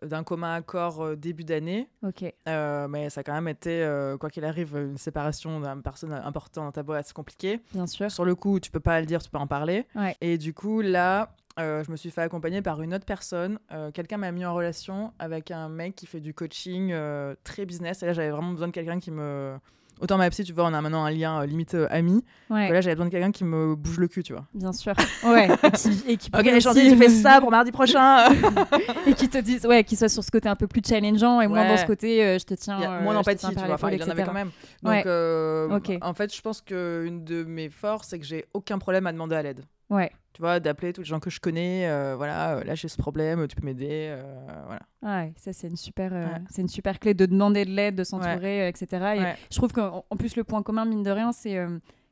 [0.02, 1.88] d'un commun accord euh, début d'année.
[2.06, 2.24] Ok.
[2.48, 6.12] Euh, mais ça a quand même été, euh, quoi qu'il arrive, une séparation d'une personne
[6.12, 7.60] importante dans ta boîte, c'est compliqué.
[7.72, 8.10] Bien sûr.
[8.10, 9.86] Sur le coup, tu peux pas le dire, tu peux en parler.
[9.94, 10.16] Ouais.
[10.20, 13.58] Et du coup, là, euh, je me suis fait accompagner par une autre personne.
[13.72, 17.66] Euh, quelqu'un m'a mis en relation avec un mec qui fait du coaching euh, très
[17.66, 18.02] business.
[18.02, 19.56] Et là, j'avais vraiment besoin de quelqu'un qui me.
[20.00, 22.24] Autant ma psy, tu vois, on a maintenant un lien euh, limite euh, ami.
[22.48, 22.70] Ouais.
[22.72, 24.46] Là, j'avais besoin de quelqu'un qui me bouge le cul, tu vois.
[24.54, 24.94] Bien sûr.
[25.24, 25.48] Ouais.
[25.62, 28.26] et qui, et qui Ok, tu fais ça pour mardi prochain.
[29.06, 31.46] et qui te disent, ouais, qui soit sur ce côté un peu plus challengeant et
[31.46, 31.68] moins Ouais.
[31.68, 32.78] dans ce côté, euh, je te tiens.
[32.78, 33.74] Il y a euh, moins d'empathie, tu vois.
[33.74, 34.50] Enfin, il y en avait quand même.
[34.82, 35.98] Donc, Ouais.
[36.02, 39.36] en fait, je pense qu'une de mes forces, c'est que j'ai aucun problème à demander
[39.36, 39.64] à l'aide.
[39.90, 40.10] Ouais.
[40.32, 41.88] Tu vois, d'appeler tous les gens que je connais.
[41.88, 44.08] euh, voilà, euh, là, j'ai ce problème, tu peux m'aider.
[44.10, 44.22] euh,
[44.66, 44.82] voilà.
[45.02, 46.40] Ouais, ça c'est une super, euh, Ouais.
[46.48, 48.86] c'est une super clé de demander de l'aide, de s'entourer, etc.
[48.92, 49.36] Et Ouais.
[49.50, 51.58] je trouve qu'en en plus le point commun mine de rien, c'est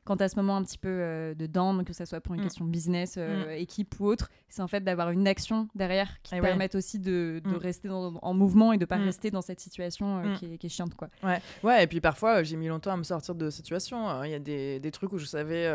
[0.03, 0.89] quand tu as ce moment un petit peu
[1.37, 2.43] de down, que ça soit pour une Mm.
[2.45, 6.39] question business, euh, équipe ou autre, c'est en fait d'avoir une action derrière qui Eh
[6.39, 6.49] te ouais.
[6.49, 7.55] permette aussi de, de Mm.
[7.57, 9.03] rester dans- en mouvement et de pas Mm.
[9.05, 10.33] rester dans cette situation Mm.
[10.33, 11.09] qui, est, qui est chiante quoi.
[11.23, 11.39] Ouais.
[11.63, 14.09] ouais, et puis parfois, j'ai mis longtemps à me sortir de situations.
[14.09, 14.25] hein.
[14.25, 15.67] Il y a des, des trucs où je savais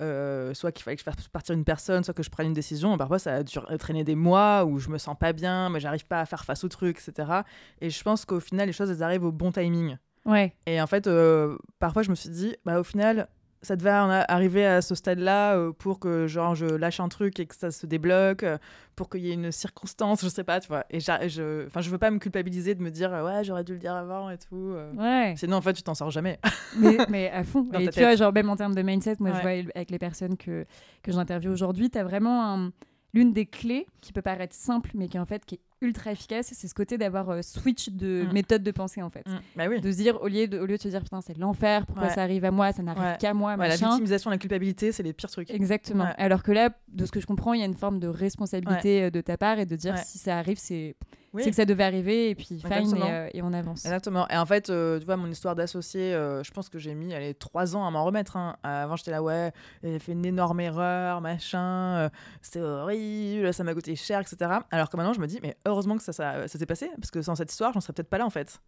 [0.00, 2.52] euh, soit qu'il fallait que je fasse partir une personne, soit que je prenne une
[2.54, 2.96] décision.
[2.96, 6.06] Parfois, ça a dû traîner des mois où je me sens pas bien, mais j'arrive
[6.06, 7.42] pas à faire face au truc, etc.
[7.80, 9.96] Et je pense qu'au final, les choses, elles arrivent au bon timing.
[10.24, 13.28] Ouais, Et en fait, euh, parfois, je me suis dit, bah, au final,
[13.62, 17.46] ça devait arriver à ce stade-là euh, pour que genre je lâche un truc et
[17.46, 18.58] que ça se débloque, euh,
[18.96, 20.84] pour qu'il y ait une circonstance, je sais pas, tu vois.
[20.90, 23.72] Et je, enfin, je veux pas me culpabiliser de me dire euh, ouais j'aurais dû
[23.72, 24.74] le dire avant et tout.
[24.96, 25.34] Ouais.
[25.36, 26.38] Sinon en fait tu t'en sors jamais.
[26.78, 27.62] mais, mais à fond.
[27.62, 29.98] Dans et tu vois, genre, même en termes de mindset, moi, je vois avec les
[29.98, 30.64] personnes que,
[31.02, 32.72] que j'interviewe aujourd'hui, tu as vraiment un-
[33.14, 36.50] l'une des clés qui peut paraître simple, mais qui en fait qui est ultra efficace,
[36.52, 38.32] c'est ce côté d'avoir euh, switch de Mm.
[38.32, 39.24] méthode de pensée, en fait.
[39.56, 39.80] bah oui.
[39.80, 42.08] De se dire, au lieu de, au lieu de se dire, putain, c'est l'enfer, pourquoi
[42.08, 42.14] Ouais.
[42.14, 43.16] ça arrive à moi, ça n'arrive Ouais.
[43.20, 43.88] qu'à moi, Ouais, la machin.
[43.90, 45.50] victimisation, la culpabilité, c'est les pires trucs.
[45.50, 46.08] Exactement.
[46.18, 49.04] Alors que là, de ce que je comprends, il y a une forme de responsabilité
[49.04, 50.96] euh, de ta part et de dire si ça arrive, c'est
[51.34, 51.42] Oui.
[51.44, 53.84] c'est que ça devait arriver et puis fine et, euh, et on avance.
[53.84, 54.26] Exactement.
[54.30, 57.34] Et en fait, euh, tu vois, mon histoire d'associé, je pense que j'ai mis allez,
[57.34, 58.36] trois ans à m'en remettre.
[58.36, 58.56] hein.
[58.62, 62.10] Avant, j'étais là, ouais, j'ai fait une énorme erreur, machin,
[62.42, 64.50] c'était horrible, ça m'a coûté cher, etc.
[64.70, 67.10] Alors que maintenant, je me dis, mais heureusement que ça, ça, ça s'est passé, parce
[67.10, 68.60] que sans cette histoire, j'en serais peut-être pas là, en fait.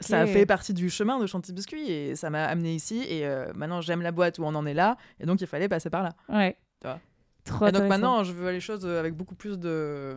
[0.00, 3.04] Ça a fait partie du chemin de Chanty Biscuit et ça m'a amené ici.
[3.08, 5.68] Et euh, maintenant, j'aime la boîte où on en est là, et donc il fallait
[5.68, 6.10] passer par là.
[6.28, 6.56] Ouais.
[6.80, 6.98] Tu vois.
[7.44, 10.16] Trop et donc maintenant, je veux les choses avec beaucoup plus de.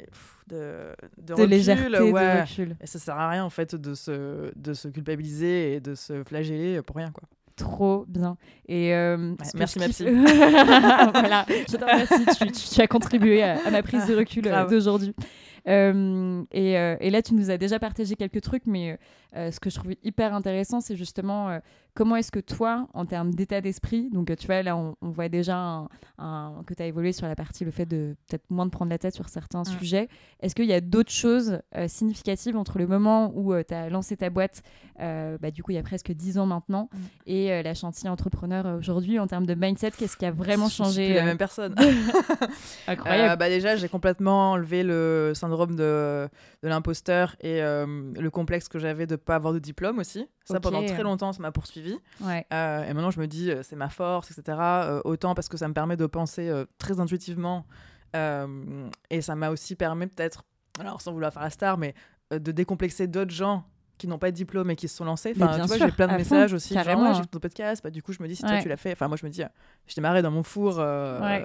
[0.00, 0.06] de,
[0.48, 2.76] de, de recul, légèreté, de recul.
[2.80, 6.24] Et ça sert à rien en fait de se, de se culpabiliser et de se
[6.24, 7.28] flageller pour rien quoi.
[7.56, 8.36] Trop bien.
[8.68, 10.04] Et euh, merci, ma psy.
[10.04, 12.24] voilà, je te remercie.
[12.38, 15.14] Tu, tu- tu as contribué à, à ma prise de recul euh, d'aujourd'hui.
[15.68, 18.98] Euh, et, euh, et là, tu nous as déjà partagé quelques trucs, mais
[19.36, 21.58] euh, ce que je trouve hyper intéressant, c'est justement
[21.96, 25.08] comment est-ce que toi, en termes d'état d'esprit, donc euh, tu vois, là, on, on
[25.10, 28.44] voit déjà un- un- que tu as évolué sur la partie, le fait de peut-être
[28.50, 30.08] moins de prendre la tête sur certains sujets.
[30.40, 34.16] Est-ce qu'il y a d'autres choses euh, significatives entre le moment où tu as lancé
[34.16, 34.62] ta boîte,
[35.00, 36.98] euh, bah, du coup, il y a presque 10 ans maintenant, Mm.
[37.26, 40.66] et euh, la chantier entrepreneur euh, aujourd'hui, en termes de mindset, qu'est-ce qui a vraiment
[40.68, 41.74] Je suis changé plus la euh, même personne.
[42.86, 43.32] Incroyable.
[43.32, 46.28] Euh, bah déjà, j'ai complètement enlevé le syndrome de,
[46.62, 47.86] de l'imposteur et euh,
[48.18, 50.26] le complexe que j'avais de ne pas avoir de diplôme aussi.
[50.54, 51.98] Ça, pendant très longtemps, ça m'a poursuivi.
[52.20, 52.46] Ouais.
[52.52, 54.56] Euh, et maintenant, je me dis, euh, c'est ma force, etc.
[54.60, 57.66] Euh, autant parce que ça me permet de penser euh, très intuitivement.
[59.10, 60.44] Et ça m'a aussi permis, peut-être,
[60.80, 61.94] alors sans vouloir faire la star, mais
[62.30, 63.64] de décomplexer d'autres gens
[63.98, 65.32] qui n'ont pas de diplôme et qui se sont lancés.
[65.36, 66.74] Enfin, tu vois, j'ai plein de à fond, messages aussi.
[66.74, 67.82] Carrément, j'ai ton podcast.
[67.82, 68.92] Bah, du coup, je me dis, si toi tu l'as fait.
[68.92, 69.42] Enfin, moi, je me dis,
[69.86, 70.76] je démarrais dans mon four.
[70.78, 71.44] Ouais.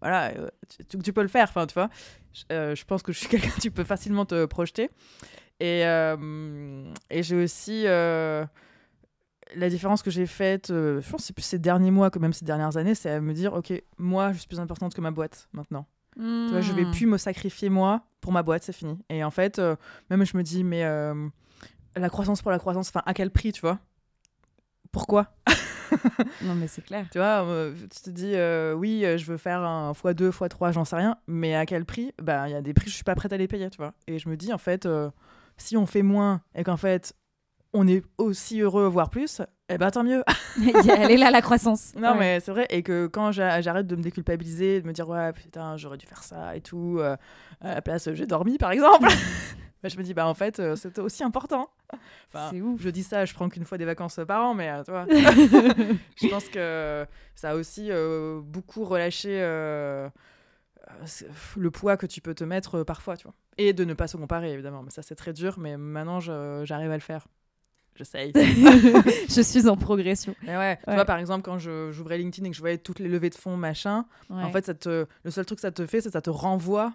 [0.00, 0.32] voilà,
[0.68, 1.48] tu, tu- tu peux le faire.
[1.48, 1.88] Enfin, tu vois,
[2.32, 4.90] je, euh, je pense que je suis quelqu'un, tu peux facilement te projeter.
[5.60, 7.84] Et, euh, et j'ai aussi.
[7.86, 8.44] euh,
[9.54, 12.18] la différence que j'ai faite, euh, je pense que c'est plus ces derniers mois que
[12.18, 15.00] même ces dernières années, c'est à me dire, ok, moi, je suis plus importante que
[15.00, 15.86] ma boîte maintenant.
[16.46, 16.90] Tu vois, je vais Hmm.
[16.90, 18.98] plus me sacrifier moi pour ma boîte, c'est fini.
[19.08, 19.76] Et en fait, euh,
[20.10, 21.28] même je me dis, mais euh,
[21.94, 23.78] la croissance pour la croissance, enfin, à quel prix, tu vois?
[24.92, 25.28] Pourquoi?
[26.40, 27.06] Non, mais c'est clair.
[27.10, 28.34] Tu vois, tu te dis,
[28.78, 32.12] oui, je veux faire un x2, x3, j'en sais rien, mais à quel prix?
[32.20, 33.94] Bah, il y a des prix, je suis pas prête à les payer, tu vois.
[34.06, 34.88] Et je me dis, en fait,
[35.56, 37.14] si on fait moins et qu'en fait,
[37.72, 40.22] on est aussi heureux, voire plus, eh ben tant mieux.
[40.96, 41.92] Elle est là, la croissance.
[41.96, 42.18] Non, Ouais.
[42.18, 42.66] mais c'est vrai.
[42.70, 46.06] Et que quand j'a- j'arrête de me déculpabiliser, de me dire, ouais, putain, j'aurais dû
[46.06, 47.16] faire ça et tout, euh,
[47.60, 49.06] à la place, j'ai dormi, par exemple.
[49.82, 51.68] bah, je me dis, bah, en fait, euh, c'était aussi important.
[52.28, 52.80] Enfin, C'est ouf.
[52.80, 55.06] je dis ça, je prends qu'une fois des vacances par an, mais euh, tu vois,
[55.08, 60.08] je pense que ça a aussi euh, beaucoup relâché euh,
[61.56, 63.34] le poids que tu peux te mettre parfois, tu vois.
[63.58, 64.82] Et de ne pas se comparer, évidemment.
[64.82, 67.26] Mais ça, c'est très dur, mais maintenant, j'arrive à le faire.
[67.94, 68.32] J'essaye.
[69.28, 70.34] je suis en progression.
[70.42, 73.08] Mais ouais, tu vois, par exemple, quand j'ouvrais LinkedIn et que je voyais toutes les
[73.08, 74.42] levées de fonds, machin, Ouais.
[74.44, 76.28] en fait, ça te, le seul truc que ça te fait, c'est que ça te
[76.28, 76.92] renvoie,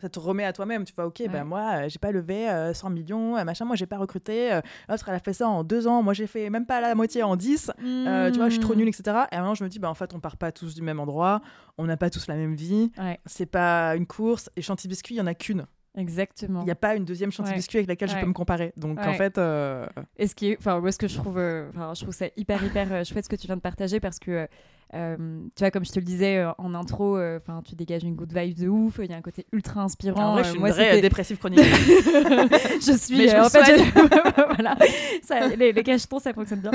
[0.00, 0.84] ça te remet à toi-même.
[0.84, 1.28] Tu vois, ok, Ouais.
[1.28, 4.52] ben moi, euh, j'ai pas levé euh, 100 millions, euh, machin, moi, j'ai pas recruté.
[4.52, 6.96] euh, L'autre, elle a fait ça en deux ans, moi, j'ai fait même pas la
[6.96, 7.70] moitié en 10.
[7.78, 8.78] euh, tu vois, je suis trop Hmm.
[8.78, 9.26] nulle, etc.
[9.30, 11.42] Et maintenant, je me dis, bah, en fait, on part pas tous du même endroit,
[11.78, 14.50] on n'a pas tous la même vie, Ouais, c'est pas une course.
[14.56, 15.66] Et Chanty Biscuit, il y en a qu'une.
[15.96, 16.62] Exactement.
[16.62, 17.56] Il n'y a pas une deuxième Chanty Ouais.
[17.56, 18.72] Biscuit avec laquelle je peux me comparer.
[18.76, 21.70] Donc, en fait, euh, Et ce qui est, enfin, moi, ce que je trouve, euh,
[21.72, 24.48] je trouve ça hyper, hyper euh, chouette ce que tu viens de partager parce que,
[24.94, 25.16] euh,
[25.54, 28.32] tu vois, comme je te le disais euh, en intro, euh, tu dégages une good
[28.36, 28.98] vibe de ouf.
[29.02, 30.30] Il y a un côté ultra inspirant.
[30.30, 31.60] en vrai, je suis une moi, vraie dépressive chronique.
[31.64, 33.16] je suis.
[33.18, 34.76] Mais je me en fait, je- voilà,
[35.22, 36.70] ça, les, les cachetons, ça fonctionne bien.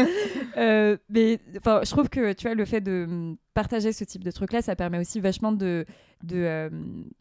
[1.10, 4.62] Mais je trouve que tu vois le fait de hum, partager ce type de truc-là,
[4.62, 5.86] ça permet aussi vachement de
[6.24, 6.70] de, euh,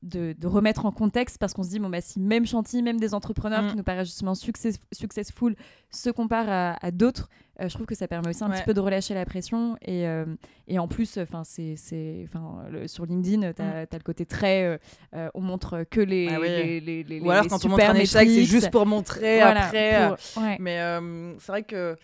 [0.03, 2.99] de, de remettre en contexte parce qu'on se dit bon bah si même Chanty, même
[2.99, 3.71] des entrepreneurs Mm.
[3.71, 5.55] qui nous paraissent justement success, successful
[5.91, 7.29] se comparent à, à d'autres,
[7.61, 8.57] je trouve que ça permet aussi un Ouais.
[8.57, 10.25] petit peu de relâcher la pression et euh,
[10.67, 14.79] et en plus, enfin c'est sur LinkedIn, t'as as le côté très euh,
[15.15, 16.35] euh, on montre que les Mm.
[16.35, 16.49] Ah oui.
[16.49, 19.67] les, les, les- Ou alors, quand on montre un échec, c'est juste pour montrer Voilà,
[19.67, 20.03] après.
[20.03, 20.57] euh, pour- ouais.
[20.61, 21.97] Mais euh, c'est vrai que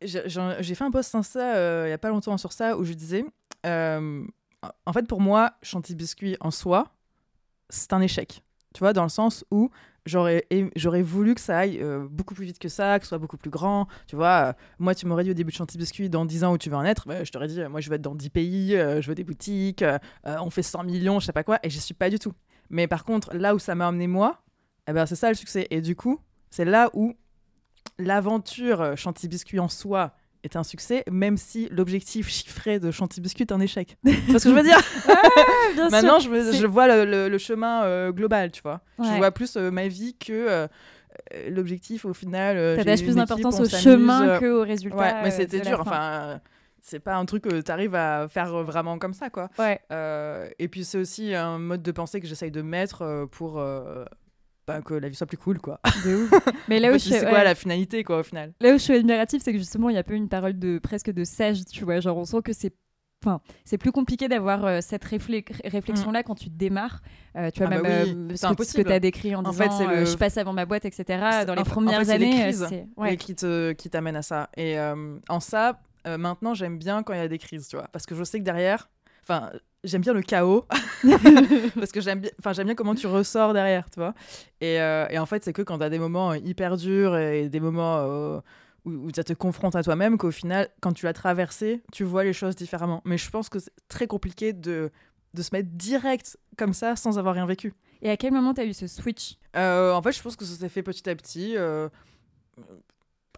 [0.00, 2.92] j'ai fait un post Insta euh, il y a pas longtemps sur ça où je
[2.92, 3.24] disais
[3.66, 4.24] euh,
[4.86, 6.86] en fait, pour moi, Chanty Biscuit en soi,
[7.68, 8.42] c'est un échec.
[8.74, 9.70] Tu vois, dans le sens où
[10.06, 13.36] j'aurais voulu que ça aille euh, beaucoup plus vite que ça, que ce soit beaucoup
[13.36, 13.86] plus grand.
[14.06, 16.52] Tu vois, euh, moi, tu m'aurais dit au début de Chanty Biscuit, dans 10 ans
[16.52, 18.30] où tu veux en être, bah, je t'aurais dit, moi, je veux être dans 10
[18.30, 19.84] pays, je veux des boutiques,
[20.24, 22.32] on fait 100 millions, je sais pas quoi, et j'y suis pas du tout.
[22.70, 24.42] Mais par contre, là où ça m'a emmené moi,
[24.88, 25.66] eh ben, c'est ça le succès.
[25.70, 27.14] Et du coup, c'est là où
[27.98, 30.14] l'aventure Chanty Biscuit en soi
[30.44, 33.96] est un succès, même si l'objectif chiffré de Chanty Biscuit est un échec.
[34.30, 34.78] Parce que je veux dire?
[35.90, 38.80] Maintenant, je, je, vois le, le, chemin euh, global, tu vois.
[38.98, 40.68] Je vois plus euh, ma vie que euh,
[41.48, 42.76] l'objectif au final.
[42.76, 44.96] T'attaches plus d'importance au chemin qu'au résultat.
[44.96, 45.80] Ouais, mais c'était dur.
[45.80, 46.40] Enfin,
[46.80, 49.48] c'est pas un truc que tu arrives à faire vraiment comme ça, quoi.
[49.58, 49.80] Ouais.
[50.58, 53.62] et puis, c'est aussi un mode de pensée que j'essaye de mettre pour
[54.84, 55.80] que la vie soit plus cool quoi.
[56.68, 58.52] Mais là où je c'est quoi la finalité quoi au final?
[58.60, 60.78] Là où je suis admirative c'est que justement il y a peu une parole de
[60.78, 62.74] presque de sage tu vois genre on sent que c'est
[63.24, 66.24] Enfin, c'est plus compliqué d'avoir euh, cette réflexion là mm.
[66.24, 67.00] quand tu démarres
[67.36, 70.04] euh, tu vois ah même bah ce, que, tu as décrit en, disant fait, euh,
[70.04, 73.16] je passe avant ma boîte etc dans les premières années c'est ouais.
[73.16, 77.22] qui te qui t'amènent à ça et en ça maintenant j'aime bien quand il y
[77.22, 78.90] a des crises tu vois parce que je sais que derrière
[79.24, 79.50] enfin
[79.84, 80.66] j'aime bien le chaos.
[81.74, 84.14] Parce que j'aime bien enfin j'aime bien comment tu ressors derrière tu vois.
[84.60, 87.48] Et, euh, et en fait c'est que quand tu as des moments hyper durs et
[87.48, 88.40] des moments euh,
[88.84, 92.24] où, où tu te confrontes à toi-même qu'au final quand tu l'as traversé tu vois
[92.24, 93.02] les choses différemment.
[93.04, 94.90] Mais je pense que c'est très compliqué de
[95.34, 97.74] de se mettre direct comme ça sans avoir rien vécu.
[98.02, 99.36] Et à quel moment tu as eu ce switch?
[99.56, 101.56] Euh, en fait je pense que ça s'est fait petit à petit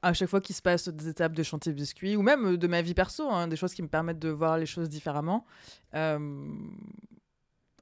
[0.06, 2.66] à chaque fois qu'il se passe des étapes de chantier biscuit ou même euh, de
[2.66, 5.44] ma vie perso, hein, des choses qui me permettent de voir les choses différemment.
[5.94, 6.48] Euh,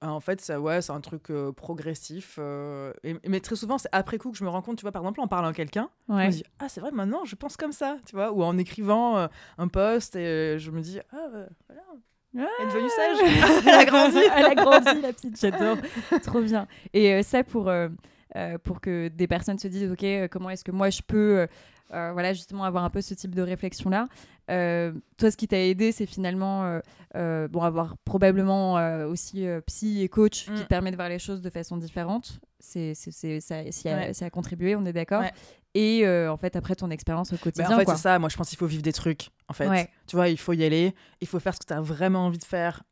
[0.01, 2.39] en fait, ça, ouais, c'est un truc euh, progressif.
[3.27, 5.21] mais très souvent, c'est après coup que je me rends compte, tu vois, par exemple,
[5.21, 7.97] en parlant à quelqu'un, je me dis, ah, c'est vrai, maintenant, je pense comme ça,
[8.07, 11.29] tu vois, ou en écrivant un post, et je me dis, ah,
[11.69, 11.83] voilà.
[12.37, 13.63] Elle est devenue sage.
[13.67, 14.19] elle a grandi.
[14.19, 15.41] elle a grandi, la petite.
[15.41, 15.79] J'adore.
[16.23, 16.67] Trop bien.
[16.93, 17.71] Et ça, pour,
[18.63, 21.47] pour que des personnes se disent, OK, comment est-ce que moi, je peux
[21.93, 24.09] euh, voilà, justement, avoir un peu ce type de réflexion-là.
[24.51, 26.81] Euh, toi, ce qui t'a aidé, c'est finalement
[27.15, 28.75] euh, bon, avoir probablement
[29.07, 30.63] aussi psy et coach qui mm.
[30.63, 32.41] te permet de voir les choses de façon différente.
[32.59, 35.23] C'est, c'est, ça, ça, a, contribué, on est d'accord.
[35.75, 37.71] Et en fait, après ton expérience au quotidien.
[37.71, 38.19] en fait, c'est ça.
[38.19, 39.29] Moi, je pense qu'il faut vivre des trucs.
[39.49, 40.95] En fait, tu vois, il faut y aller.
[41.21, 42.83] Il faut faire ce que tu as vraiment envie de faire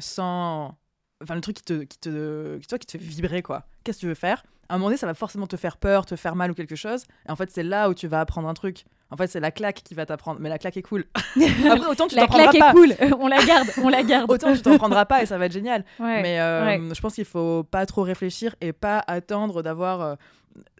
[0.00, 0.76] sans.
[1.22, 3.66] Enfin, le truc qui te, qui te, qui te fait vibrer, quoi.
[3.82, 4.44] Qu'est-ce que tu veux faire?
[4.68, 6.76] À un moment donné, ça va forcément te faire peur, te faire mal ou quelque
[6.76, 7.04] chose.
[7.28, 8.84] Et en fait, c'est là où tu vas apprendre un truc.
[9.10, 10.40] En fait, c'est la claque qui va t'apprendre.
[10.40, 11.04] Mais la claque est cool.
[11.70, 12.58] Après, autant tu t'en prendras pas.
[12.58, 13.16] La claque est cool.
[13.20, 14.30] on la garde, on la garde.
[14.30, 15.84] autant tu t'en prendras pas et ça va être génial.
[16.00, 20.14] mais euh, je pense qu'il faut pas trop réfléchir et pas attendre d'avoir euh,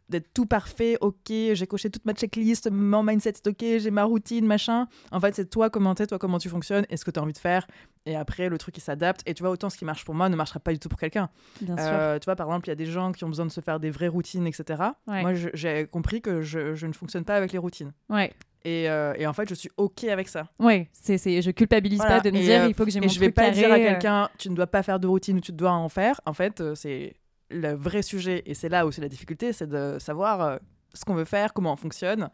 [0.09, 4.05] d'être tout parfait, ok, j'ai coché toute ma checklist, mon mindset c'est ok, j'ai ma
[4.05, 4.87] routine, machin.
[5.11, 7.23] En fait, c'est toi comment t'es, toi comment tu fonctionnes, et ce que tu as
[7.23, 7.66] envie de faire.
[8.07, 9.23] Et après, le truc il s'adapte.
[9.27, 10.99] Et tu vois, autant ce qui marche pour moi ne marchera pas du tout pour
[10.99, 11.29] quelqu'un.
[11.69, 13.61] Euh, tu vois, par exemple, il y a des gens qui ont besoin de se
[13.61, 14.83] faire des vraies routines, etc.
[15.07, 17.92] Moi, j'ai compris que je, je, ne fonctionne pas avec les routines.
[18.09, 18.33] Ouais.
[18.64, 20.49] Et, euh, et, en fait, je suis OK avec ça.
[20.59, 23.09] Oui, c'est, je culpabilise pas de me dire euh, il faut que j'ai mon Et
[23.09, 25.53] je vais pas dire à quelqu'un tu ne dois pas faire de routine ou tu
[25.53, 26.21] dois en faire.
[26.27, 27.14] En fait, c'est
[27.51, 30.57] le vrai sujet, et c'est là où c'est la difficulté, c'est de savoir euh,
[30.95, 32.31] ce qu'on veut faire, comment on fonctionne.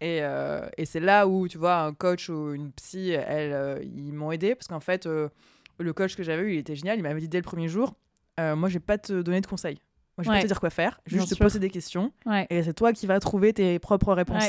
[0.00, 3.78] Et, euh, et c'est là où, tu vois, un coach ou une psy, elle, euh,
[3.82, 7.02] ils m'ont aidé, parce qu'en fait, le coach que j'avais eu, il était génial, il
[7.02, 7.94] m'avait dit dès le premier jour,
[8.38, 9.78] moi, je vais pas te donner de conseils.
[10.16, 12.12] Moi, je vais pas te dire quoi faire, je vais juste te poser des questions.
[12.50, 14.44] Et c'est toi qui vas trouver tes propres réponses.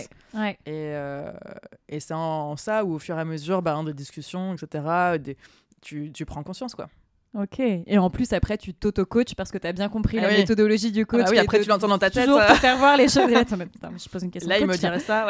[0.66, 0.94] Et,
[1.90, 5.38] et c'est en, ça où, au fur et à mesure, bah, des discussions, etc., des,
[5.82, 6.88] tu, tu prends conscience, quoi.
[7.38, 7.60] Ok.
[7.60, 10.92] Et en plus, après, tu t'auto-coach parce que tu as bien compris ah la méthodologie
[10.92, 11.24] du coach.
[11.26, 12.26] Ah oui, après, tu l'entends dans ta tête.
[12.26, 13.30] Toujours te faire voir les choses.
[13.30, 14.50] là, je pose une question.
[14.50, 15.28] Là, il me dirait ça.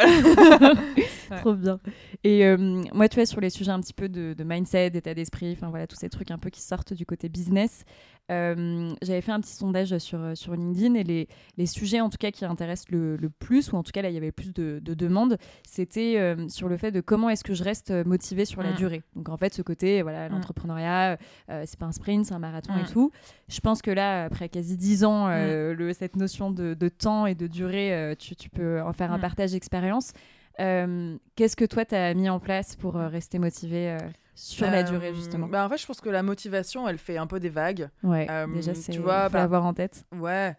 [1.41, 1.80] Trop bien.
[2.24, 2.58] Et euh,
[2.94, 5.70] moi, tu vois, sur les sujets un petit peu de, de mindset, d'état d'esprit, enfin
[5.70, 7.86] voilà, tous ces trucs un peu qui sortent du côté business,
[8.31, 12.09] euh, j'avais fait un petit sondage sur, euh, sur LinkedIn et les, les sujets en
[12.09, 14.31] tout cas qui intéressent le, le, plus, ou en tout cas là il y avait
[14.31, 17.91] plus de, de demandes, c'était euh, sur le fait de comment est-ce que je reste
[18.05, 18.75] motivée sur la mm.
[18.75, 19.03] durée.
[19.15, 20.31] Donc en fait ce côté, voilà, mm.
[20.31, 21.17] l'entrepreneuriat,
[21.65, 22.91] c'est pas un sprint, c'est un marathon et mm.
[22.91, 23.11] tout.
[23.47, 27.35] Je pense que là, après quasi 10 ans, le, cette notion de, de, temps et
[27.35, 30.13] de durée, tu, tu peux en faire un partage d'expérience.
[30.57, 33.97] Qu'est-ce que toi tu as mis en place pour rester motivé
[34.36, 37.17] sur la durée euh, justement bah En fait, je pense que la motivation, elle fait
[37.17, 37.89] un peu des vagues.
[38.04, 40.06] Ouais, euh, déjà, c'est tu vois, bah, avoir en tête.
[40.12, 40.56] Ouais.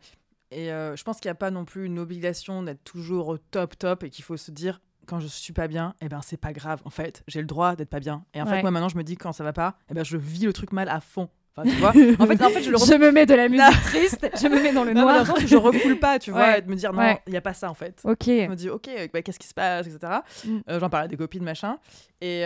[0.50, 3.38] Et euh, je pense qu'il n'y a pas non plus une obligation d'être toujours au
[3.38, 6.20] top top et qu'il faut se dire quand je suis pas bien, et eh ben
[6.20, 6.82] c'est pas grave.
[6.84, 8.24] En fait, j'ai le droit d'être pas bien.
[8.34, 10.04] Et en fait, moi maintenant, je me dis quand ça va pas, et eh ben
[10.04, 11.28] je vis le truc mal à fond.
[11.56, 13.82] Enfin, tu vois en, fait, en fait, je, le je me mets de la musique
[13.82, 15.24] triste, je me mets dans le noir.
[15.38, 17.70] je refoule pas, tu vois, et de me dire non, il n'y a pas ça
[17.70, 18.00] en fait.
[18.04, 18.24] Ok.
[18.26, 20.14] Je me dis ok, bah, qu'est-ce qui se passe, etc.
[20.44, 20.58] Mm.
[20.68, 21.78] J'en parle à des copines, machin.
[22.20, 22.44] Et,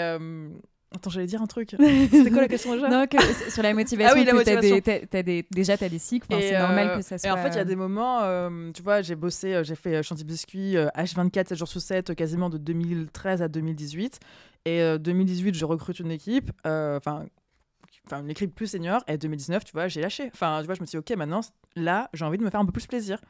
[0.92, 1.70] Attends, j'allais dire un truc.
[2.10, 2.88] C'était quoi la question déjà?
[2.88, 3.16] Non, que,
[3.50, 4.76] sur la motivation, Ah oui, la motivation.
[5.22, 6.26] des- déjà, tu as des cycles.
[6.28, 7.28] Enfin, c'est normal euh, que ça soit.
[7.28, 9.76] Et en fait, il y a des moments, euh, tu vois, j'ai bossé, euh, j'ai
[9.76, 14.18] fait Chantilly Biscuit euh, H24, 7 jours sur 7, euh, quasiment de 2013 à 2018.
[14.64, 17.24] Et euh, 2018, je recrute une équipe, enfin,
[18.12, 19.04] une équipe plus senior.
[19.06, 20.28] Et 2019, tu vois, j'ai lâché.
[20.34, 21.40] Enfin, tu vois, je me suis dit, ok, maintenant,
[21.76, 23.20] là, j'ai envie de me faire un peu plus plaisir.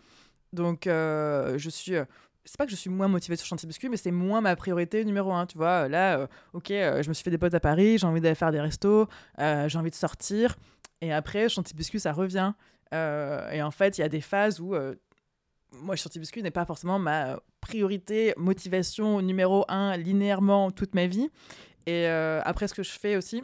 [0.54, 1.92] Donc, je suis.
[2.40, 4.56] Euh, c'est pas que je suis moins motivée sur Chantilly Biscuit, mais c'est moins ma
[4.56, 5.46] priorité numéro un.
[5.46, 8.06] Tu vois, là, euh, ok, euh, je me suis fait des potes à Paris, j'ai
[8.06, 10.56] envie d'aller faire des restos, euh, j'ai envie de sortir.
[11.00, 12.52] Et après, Chantilly Biscuit, ça revient.
[12.92, 14.94] Euh, et en fait, il y a des phases où euh,
[15.72, 21.30] moi, Chantilly Biscuit n'est pas forcément ma priorité, motivation numéro un linéairement toute ma vie.
[21.86, 23.42] Et euh, après, ce que je fais aussi,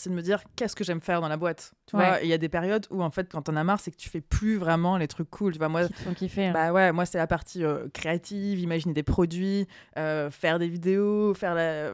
[0.00, 1.72] c'est de me dire qu'est-ce que j'aime faire dans la boîte.
[1.86, 2.06] Tu Ouais.
[2.08, 3.96] vois, il y a des périodes où en fait, quand t'en as marre, c'est que
[3.96, 5.52] tu fais plus vraiment les trucs cool.
[5.52, 6.46] Tu vois, moi, qui kiffer.
[6.46, 6.52] hein.
[6.52, 9.66] bah ouais, moi c'est la partie euh, créative, imaginer des produits,
[9.98, 11.92] euh, faire des vidéos, faire la...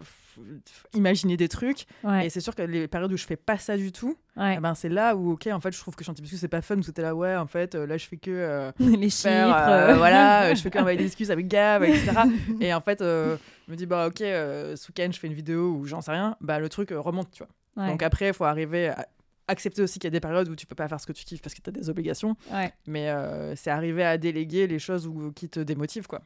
[0.95, 1.85] imaginer des trucs.
[2.05, 4.55] ouais, Et c'est sûr que les périodes où je fais pas ça du tout, ouais.
[4.57, 6.63] eh ben c'est là où ok en fait je trouve que Chantilly Biscuit c'est pas
[6.63, 9.23] fun parce que t'es là ouais en fait euh, là je fais que les chiffres.
[9.29, 12.13] faire euh, voilà je fais que envoyer des excuses avec Gab etc
[12.61, 13.37] et en fait je
[13.69, 16.59] me dis bah ok ce week-end je fais une vidéo ou j'en sais rien bah
[16.59, 17.53] le truc remonte tu vois?
[17.77, 19.07] Ouais, donc après il faut arriver à
[19.49, 21.25] accepter aussi qu'il y a des périodes où tu peux pas faire ce que tu
[21.25, 22.73] kiffes parce que t'as des obligations ouais.
[22.87, 26.23] mais euh, c'est arriver à déléguer les choses où, qui te démotivent quoi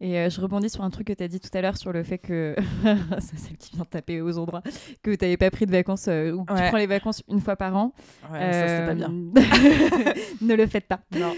[0.00, 1.92] Et euh, je rebondis sur un truc que tu as dit tout à l'heure sur
[1.92, 2.56] le fait que.
[3.20, 4.62] c'est celle qui vient de taper aux endroits.
[5.02, 7.40] Que tu n'avais pas pris de vacances euh, ou que tu prends les vacances une
[7.40, 7.92] fois par an.
[8.32, 9.08] ouais ça c'est pas bien
[10.40, 11.00] ne le faites pas.
[11.12, 11.32] non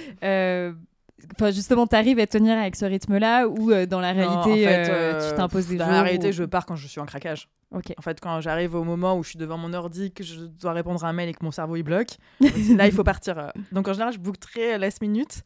[1.37, 4.51] Enfin, justement, tu arrives à tenir avec ce rythme-là ou euh, dans la Non, réalité,
[4.51, 6.77] en fait, euh, euh, tu t'imposes des dans jours la réalité ou- je pars quand
[6.77, 7.93] je suis en craquage Ok.
[7.97, 10.73] En fait, quand j'arrive au moment où je suis devant mon ordi, que je dois
[10.73, 13.53] répondre à un mail et que mon cerveau il bloque, là il faut partir.
[13.71, 15.43] Donc en général, je book très last minute.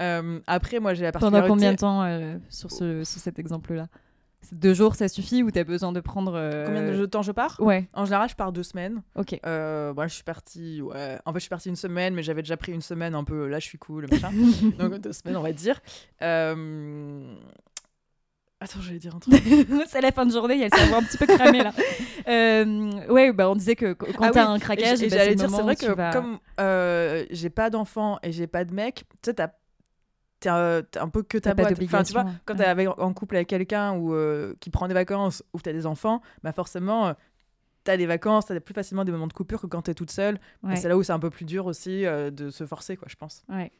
[0.00, 1.48] Euh, après, moi j'ai la Pendant particularité.
[1.50, 3.88] combien de temps sur, ce, sur cet exemple-là?
[4.52, 6.32] Deux jours, ça suffit ou tu as besoin de prendre.
[6.34, 7.56] euh, Combien de temps je pars?
[7.60, 9.02] Ouais, En général, je pars deux semaines.
[9.16, 9.38] ok.
[9.44, 10.80] Euh, voilà, je suis partie.
[10.80, 11.18] Ouais.
[11.26, 13.46] En fait, je suis partie une semaine, mais j'avais déjà pris une semaine un peu.
[13.48, 14.30] Là, je suis cool, machin.
[14.78, 15.80] Donc deux semaines, on va dire.
[16.22, 17.34] Euh...
[18.60, 19.40] Attends, j'allais dire un truc.
[19.88, 21.72] c'est la fin de journée, il y a le cerveau un petit peu cramé là.
[22.28, 25.04] Euh, ouais, bah on disait que qu- quand Ah t'as oui, un Et craquage, j-
[25.04, 28.46] et bah, j'allais dire, c'est vrai que vas- comme euh, j'ai pas d'enfant et j'ai
[28.46, 29.48] pas de mec, tu sais, t'as
[30.40, 31.78] t'es un, un peu que ta boîte.
[31.82, 34.94] Enfin, tu vois, quand t'es avec, en couple avec quelqu'un ou euh, qui prend des
[34.94, 37.12] vacances ou t'as des enfants, bah forcément, euh,
[37.84, 40.38] t'as des vacances, t'as plus facilement des moments de coupure que quand t'es toute seule.
[40.62, 40.76] Ouais.
[40.76, 43.16] c'est là où c'est un peu plus dur aussi euh, de se forcer, quoi, je
[43.16, 43.42] pense.
[43.48, 43.72] Ouais.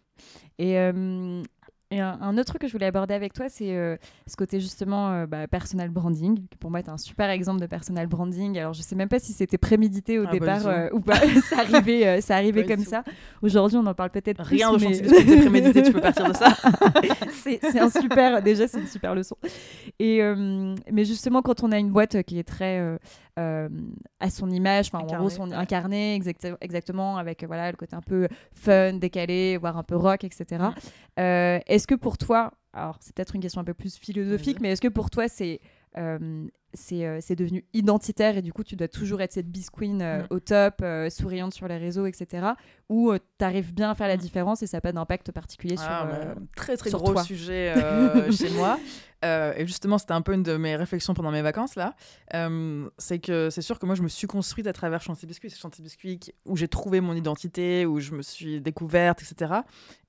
[0.59, 1.43] Et, euh,
[1.91, 3.97] et un, un autre truc que je voulais aborder avec toi, c'est euh,
[4.27, 7.67] ce côté justement euh, bah, personal branding, qui pour moi est un super exemple de
[7.67, 8.59] personal branding.
[8.59, 11.15] Alors je sais même pas si c'était prémédité au Ah, départ euh, ou pas.
[11.49, 13.05] ça arrivait, ça arrivait comme ça.
[13.41, 14.57] Aujourd'hui, on en parle peut-être plus.
[14.57, 16.55] Rien de mais- biscuit prémédité, tu peux partir de ça.
[17.43, 19.37] c'est c'est un super déjà c'est une super leçon
[19.99, 20.21] et
[20.93, 22.99] mais justement quand on a une boîte qui est très
[23.39, 23.69] euh,
[24.21, 25.57] à son image enfin en gros son ouais.
[25.57, 30.25] incarné exact- exactement avec voilà le côté un peu fun décalé voire un peu rock
[30.25, 31.21] etc Mm.
[31.21, 34.71] Euh, est-ce que pour toi alors c'est peut-être une question un peu plus philosophique mais
[34.73, 35.61] est-ce que pour toi c'est
[35.97, 40.03] euh, c'est euh, c'est devenu identitaire et du coup tu dois toujours être cette bisqueen
[40.03, 40.27] euh, Mm.
[40.31, 42.49] au top, souriante sur les réseaux, etc.
[42.91, 44.21] Ou tu arrives bien à faire la Mm.
[44.21, 46.07] différence et ça n'a pas d'impact particulier Ah, sur...
[46.35, 47.25] bah, très très sur gros toi?
[47.25, 47.73] sujet
[48.33, 48.79] chez moi.
[49.25, 51.95] Euh, et justement, c'était un peu une de mes réflexions pendant mes vacances là.
[52.35, 55.51] Euh, c'est que c'est sûr que moi, je me suis construite à travers Chantilly Biscuit.
[55.51, 59.61] C'est Chantilly Biscuit où j'ai trouvé mon identité, où je me suis découverte, etc.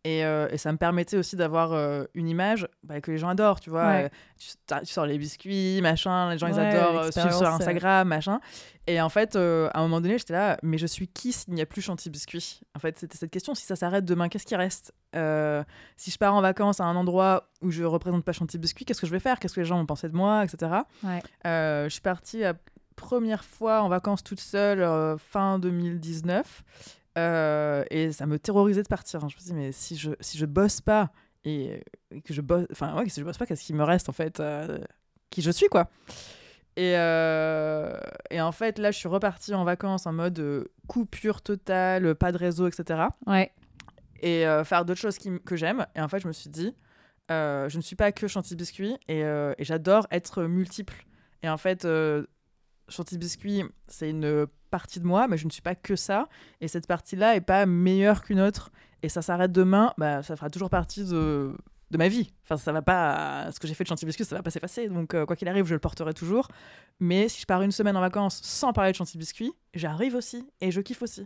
[0.06, 1.74] Et, euh, et ça me permettait aussi d'avoir
[2.14, 3.88] une image bah, que les gens adorent, tu vois.
[3.88, 4.12] Ouais.
[4.38, 7.48] Tu, sors les biscuits, machin, les gens ils adorent suivre sur.
[7.48, 8.40] Instagram, machin.
[8.88, 11.62] Et en fait, à un moment donné, j'étais là, mais je suis qui s'il n'y
[11.62, 13.56] a plus Chantilly Biscuit En fait, c'était cette question.
[13.56, 14.94] Si ça s'arrête demain, qu'est-ce qui reste?
[15.16, 15.64] Euh,
[15.96, 19.02] Si je pars en vacances à un endroit où je représente pas Chantilly Biscuit, qu'est-ce
[19.02, 19.40] que je vais faire?
[19.40, 20.72] Qu'est-ce que les gens vont penser de moi, etc.
[21.04, 21.22] Ouais.
[21.46, 22.54] Euh, je suis partie la
[22.96, 26.64] première fois en vacances toute seule euh, fin 2019.
[27.18, 29.24] Euh, et ça me terrorisait de partir.
[29.24, 29.28] hein.
[29.30, 31.12] Je me dis, mais si je, si je bosse pas
[31.44, 34.10] et, et que je bosse, enfin, ouais, si je bosse pas, qu'est-ce qui me reste
[34.10, 34.42] en fait
[35.30, 35.90] Qui je suis, quoi?
[36.76, 37.98] Et, euh,
[38.30, 42.32] et en fait, là, je suis repartie en vacances en mode euh, coupure totale, pas
[42.32, 43.02] de réseau, etc.
[43.26, 43.52] Ouais.
[44.22, 45.86] Et euh, faire d'autres choses qui que j'aime.
[45.96, 46.76] Et en fait, je me suis dit,
[47.32, 51.06] euh, je ne suis pas que Chantilly Biscuit et, euh, et j'adore être multiple.
[51.44, 51.88] Et en fait,
[52.90, 56.28] Chantilly Biscuit, c'est une partie de moi, mais je ne suis pas que ça.
[56.62, 58.72] Et cette partie-là est pas meilleure qu'une autre.
[59.02, 61.56] Et ça s'arrête demain, bah, ça fera toujours partie de,
[61.92, 62.34] de ma vie.
[62.44, 63.50] Enfin, ça va pas.
[63.54, 64.90] Ce que j'ai fait de Chantilly Biscuit, ça va pas s'effacer.
[64.90, 66.50] Donc, quoi qu'il arrive, je le porterai toujours.
[67.00, 70.46] Mais si je pars une semaine en vacances sans parler de Chantilly Biscuit, j'arrive aussi
[70.60, 71.26] et je kiffe aussi.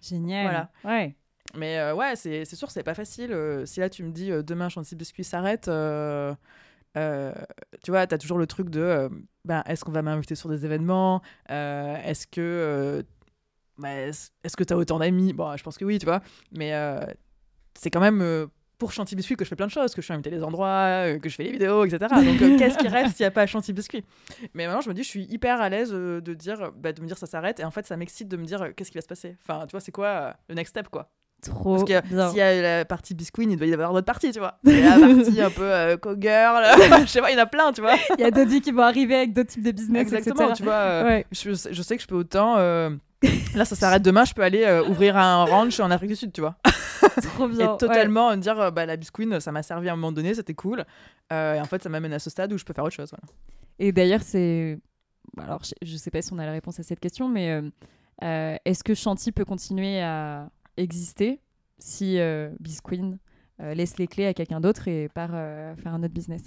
[0.00, 0.42] Génial.
[0.44, 0.70] Voilà.
[0.84, 1.16] Ouais.
[1.56, 3.32] Mais euh, ouais, c'est sûr, c'est pas facile.
[3.32, 5.70] Euh, si là, tu me dis euh, demain, Chantilly Biscuit s'arrête, tu
[7.90, 9.10] vois, tu as toujours le truc de
[9.44, 13.04] ben, est-ce qu'on va m'inviter sur des événements Est-ce que
[13.78, 15.32] bah, est-ce que tu as autant d'amis?
[15.32, 16.22] Bon, je pense que oui, tu vois.
[16.52, 16.72] Mais
[17.78, 20.12] c'est quand même pour Chanty Biscuit que je fais plein de choses, que je suis
[20.12, 22.14] invité à des endroits, que je fais les vidéos, etc.
[22.24, 24.04] Donc qu'est-ce qui reste s'il n'y a pas Chanty Biscuit?
[24.54, 27.06] Mais maintenant, je me dis, je suis hyper à l'aise de dire, bah, de me
[27.06, 27.60] dire ça s'arrête.
[27.60, 29.36] Et en fait, ça m'excite de me dire qu'est-ce qui va se passer?
[29.42, 31.10] Enfin, tu vois, c'est quoi le next step, quoi
[31.42, 34.32] Trop Parce que s'il y a la partie biscuit, il doit y avoir d'autres parties,
[34.32, 34.58] tu vois.
[34.64, 36.64] Il y a la partie un peu euh, co-girl,
[37.02, 37.94] je sais pas, il y en a plein, tu vois.
[38.18, 40.54] Il y a d'autres qui vont arriver avec d'autres types de business, Exactement, etc.
[40.56, 40.72] tu vois.
[40.74, 41.26] euh, Ouais.
[41.30, 42.56] je, je sais que je peux autant.
[42.58, 42.90] euh,
[43.54, 46.32] là, ça s'arrête demain, je peux aller euh, ouvrir un ranch en Afrique du Sud,
[46.32, 46.56] tu vois.
[47.34, 47.74] Trop bien.
[47.74, 50.54] Et totalement me dire, bah, la bisqueen, ça m'a servi à un moment donné, c'était
[50.54, 50.84] cool.
[51.30, 53.10] Et en fait, ça m'amène à ce stade où je peux faire autre chose.
[53.10, 53.24] voilà.
[53.78, 54.78] Et d'ailleurs, c'est.
[55.38, 57.60] Alors, je, sais pas si on a la réponse à cette question, mais
[58.22, 61.40] euh, est-ce que Chanty peut continuer à exister
[61.78, 63.18] si euh, Bisqueen
[63.60, 66.42] euh, laisse les clés à quelqu'un d'autre et part euh, faire un autre business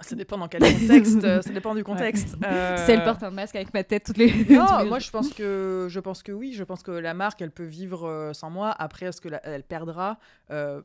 [0.00, 2.36] Ça dépend dans quel contexte, euh, ça dépend du contexte.
[2.44, 4.32] Euh, Si elle porte un masque avec ma tête toutes les.
[4.46, 7.42] Non, les moi je pense que je pense que oui, je pense que la marque
[7.42, 8.70] elle peut vivre sans moi.
[8.70, 10.18] Après, est-ce que la- elle perdra
[10.50, 10.82] Euh,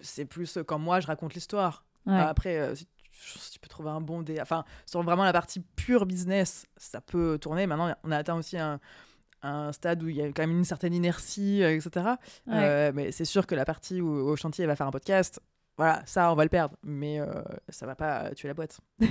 [0.00, 1.84] C'est plus quand moi je raconte l'histoire.
[2.06, 2.14] Ouais.
[2.18, 6.04] Après, euh, si tu peux trouver un bon dé, enfin sur vraiment la partie pure
[6.06, 7.66] business, ça peut tourner.
[7.66, 8.78] Maintenant, on a atteint aussi un,
[9.46, 12.06] un stade où il y a quand même une certaine inertie, euh, etc.
[12.46, 12.54] Ouais.
[12.54, 15.40] Euh, mais c'est sûr que la partie où au chantier elle va faire un podcast.
[15.78, 17.26] Voilà, ça, on va le perdre, mais euh,
[17.68, 18.80] ça va pas tuer la boîte.
[18.98, 19.06] Mais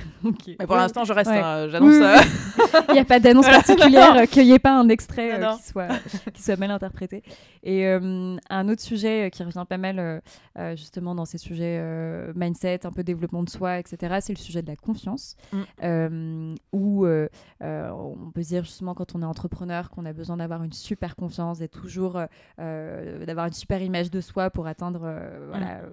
[0.66, 0.78] pour Oui.
[0.78, 1.38] l'instant, je reste, Ouais.
[1.40, 2.82] hein, j'annonce Oui, ça.
[2.90, 5.64] Il n'y a pas d'annonce particulière, euh, qu'il n'y ait pas un extrait euh, qui,
[5.64, 5.88] soit,
[6.34, 7.22] qui soit mal interprété.
[7.62, 10.20] Et euh, un autre sujet euh, qui revient pas mal euh,
[10.58, 14.40] euh, justement dans ces sujets euh, mindset, un peu développement de soi, etc., c'est le
[14.40, 15.36] sujet de la confiance.
[15.54, 15.62] Mm.
[15.84, 17.28] Euh, où euh,
[17.64, 20.74] euh, on peut se dire justement quand on est entrepreneur qu'on a besoin d'avoir une
[20.74, 22.26] super confiance, d'être toujours, euh,
[22.60, 25.90] euh, d'avoir une super image de soi pour atteindre euh, voilà, euh,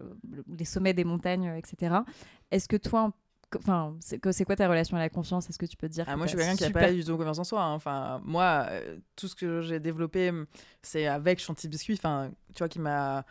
[0.62, 1.96] les sommets des montagnes, euh, etc.
[2.50, 3.12] Est-ce que toi,
[3.58, 6.12] Enfin, c'est quoi ta relation à la confiance Est-ce que tu peux te dire Ah,
[6.14, 7.62] que moi, je suis quelqu'un qui n'a pas du tout confiance en soi.
[7.62, 7.74] hein.
[7.74, 10.32] Enfin, moi, euh, tout ce que j'ai développé,
[10.80, 11.92] c'est avec Chanty Biscuit.
[11.98, 13.26] Enfin, tu vois, qui m'a.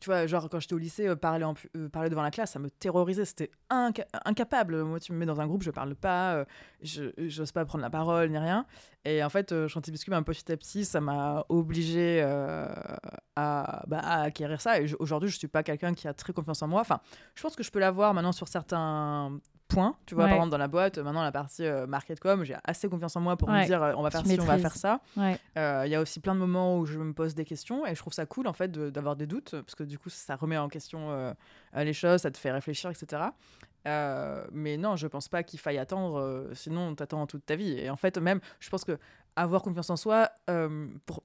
[0.00, 1.46] Tu vois, genre quand j'étais au lycée, euh, parler,
[1.76, 3.24] euh, parler devant la classe, ça me terrorisait.
[3.24, 4.82] C'était inca- incapable.
[4.82, 6.44] Moi, tu me mets dans un groupe, je parle pas, euh,
[6.82, 8.66] je j'ose pas prendre la parole ni rien.
[9.04, 13.98] Et en fait, euh, Chanty Biscuit, ben, petit à petit, ça m'a obligé à, bah,
[14.02, 14.80] à acquérir ça.
[14.80, 16.80] Et aujourd'hui, je suis pas quelqu'un qui a très confiance en moi.
[16.80, 17.00] Enfin,
[17.34, 19.38] je pense que je peux l'avoir maintenant sur certains
[19.72, 19.96] points.
[20.06, 20.30] Tu vois, Ouais.
[20.30, 23.20] par exemple, dans la boîte, euh, maintenant, la partie euh, market.com, j'ai assez confiance en
[23.20, 23.60] moi pour Ouais.
[23.62, 25.00] me dire, euh, on va Tu faire ci, on va faire ça.
[25.16, 25.38] Ouais.
[25.58, 27.94] Euh, Il y a aussi plein de moments où je me pose des questions et
[27.94, 30.36] je trouve ça cool, en fait, de- d'avoir des doutes, parce que du coup, ça
[30.36, 31.34] remet en question
[31.74, 33.22] les choses, ça te fait réfléchir, etc.
[34.52, 37.78] Mais non, je pense pas qu'il faille attendre, sinon t'attends toute ta vie.
[37.78, 38.98] Et en fait, même, je pense que
[39.36, 40.30] avoir confiance en soi,
[41.06, 41.22] pour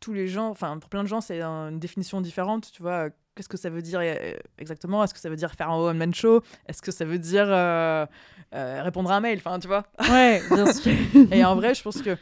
[0.00, 2.70] tous les gens, enfin pour plein de gens, c'est un- une définition différente.
[2.72, 5.02] Tu vois, qu'est-ce que ça veut dire euh, exactement?
[5.04, 6.42] Est-ce que ça veut dire faire un one man show?
[6.66, 8.06] Est-ce que ça veut dire euh,
[8.54, 9.38] euh, répondre à un mail?
[9.38, 9.84] Enfin, tu vois?
[10.10, 10.92] Ouais, bien sûr.
[11.30, 12.16] Et en vrai, je pense que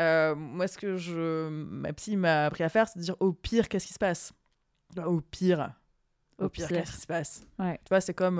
[0.00, 3.32] euh, moi, ce que je, ma psy m'a appris à faire, c'est de dire au
[3.32, 4.32] pire, qu'est-ce qui se passe?
[5.04, 5.72] Au pire.
[6.38, 6.78] Au, Au pire, pire.
[6.78, 7.44] qu'est-ce qui se passe?
[7.58, 7.78] Ouais.
[7.84, 8.38] Tu vois, c'est comme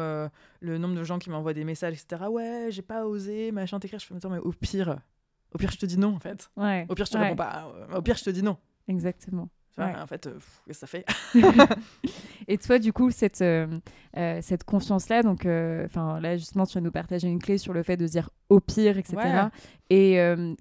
[0.61, 2.25] le nombre de gens qui m'envoient des messages, etc.
[2.31, 3.99] Ouais, j'ai pas osé, machin, t'écrire.
[4.01, 4.99] Je fais, mais au pire,
[5.53, 6.49] au pire, je te dis non, en fait.
[6.57, 6.87] Ouais.
[6.89, 7.25] Au pire, je te Ouais.
[7.25, 7.73] réponds pas.
[7.95, 8.57] Au pire, je te dis non.
[8.87, 9.49] Exactement.
[9.85, 9.95] Ouais.
[10.01, 11.05] en fait, euh, pff, ça fait?
[12.49, 13.67] Et toi, du coup, cette, euh,
[14.17, 17.83] euh, cette confiance-là, donc, enfin, là, justement, tu vas nous partager une clé sur le
[17.83, 19.17] fait de dire au pire, etc.
[19.17, 19.49] Ouais.
[19.91, 20.19] Et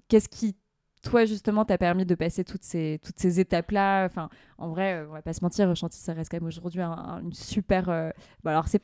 [0.08, 0.56] qu'est-ce qui,
[1.02, 4.04] toi, justement, t'a permis de passer toutes ces, toutes ces étapes-là?
[4.04, 6.90] Enfin, en vrai, on va pas se mentir, Chanty, ça reste quand même aujourd'hui un-
[6.90, 7.88] un- une super.
[7.88, 8.10] euh,
[8.44, 8.82] bon, alors, c'est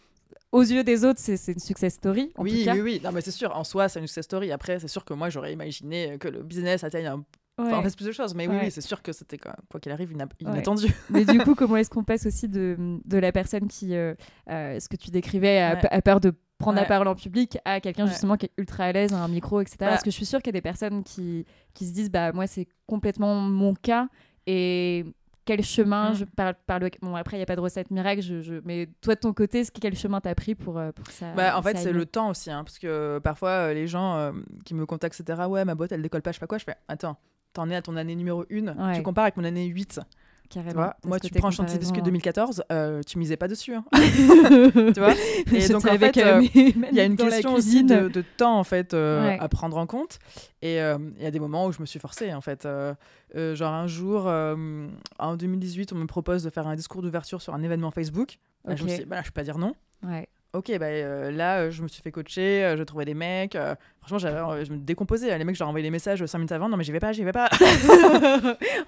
[0.52, 2.74] aux yeux des autres, c'est c'est une success story, en Oui, tout cas.
[2.74, 3.00] oui, oui.
[3.02, 4.52] Non, mais c'est sûr, en soi, c'est une success story.
[4.52, 7.24] Après, c'est sûr que moi, j'aurais imaginé que le business atteigne un.
[7.58, 7.66] Ouais.
[7.66, 8.34] Enfin, en fait, plus de choses.
[8.34, 8.62] Mais oui, Ouais.
[8.64, 10.30] oui, c'est sûr que c'était, quoi quoi qu'il arrive, ina- Ouais.
[10.52, 10.86] inattendu.
[11.10, 14.14] Mais du coup, comment est-ce qu'on passe aussi de, de la personne qui, euh,
[14.50, 18.06] euh, ce que tu décrivais, a, peur de prendre la parole en public, à quelqu'un
[18.06, 19.76] justement qui est ultra à l'aise, à un micro, etc.
[19.80, 19.86] Bah.
[19.90, 21.44] Parce que je suis sûre qu'il y a des personnes qui,
[21.74, 24.08] qui se disent, bah moi c'est complètement mon cas
[24.46, 25.04] et
[25.44, 26.14] quel chemin Mm.
[26.14, 28.88] je parle, parle bon après il y a pas de recette miracle je, je- mais
[29.02, 31.62] toi de ton côté ce- quel chemin t'as pris pour euh, pour ça Bah, en
[31.62, 34.32] fait, c'est le temps aussi, hein, parce que parfois, les gens euh,
[34.64, 36.64] qui me contactent, etc., ouais, ma boîte, elle décolle pas, je sais pas quoi, je
[36.64, 37.16] fais, attends,
[37.54, 38.96] t'en es à ton année numéro 1, Ouais.
[38.96, 40.02] tu compares avec mon année 8, mieux,
[40.50, 40.96] tu carrément vois.
[41.00, 45.00] T'as Moi, tu prends Chantilly Biscuit comparaison, 2014, euh, tu misais pas dessus, hein, tu
[45.00, 45.14] vois.
[45.52, 48.64] Et donc, en fait, euh, Il y a une question aussi de, de temps, en
[48.64, 49.38] fait, euh, Ouais.
[49.40, 50.18] à prendre en compte.
[50.62, 52.66] Et euh, il y a des moments où je me suis forcée, en fait.
[52.66, 52.94] Euh,
[53.54, 57.62] genre, un jour, en 2018, on me propose de faire un discours d'ouverture sur un
[57.62, 58.38] événement Facebook.
[58.66, 59.74] Là, Je me suis dit, bah, je peux pas dire non.
[60.06, 60.28] Ouais.
[60.54, 63.56] Ok, bah, euh, là, euh, je me suis fait coacher, euh, je trouvais des mecs.
[63.56, 65.36] euh, franchement, j'avais, je me décomposais.
[65.36, 66.68] Les mecs, je leur envoyais les messages 5 minutes avant.
[66.68, 67.48] Non, mais j'y vais pas, j'y vais pas.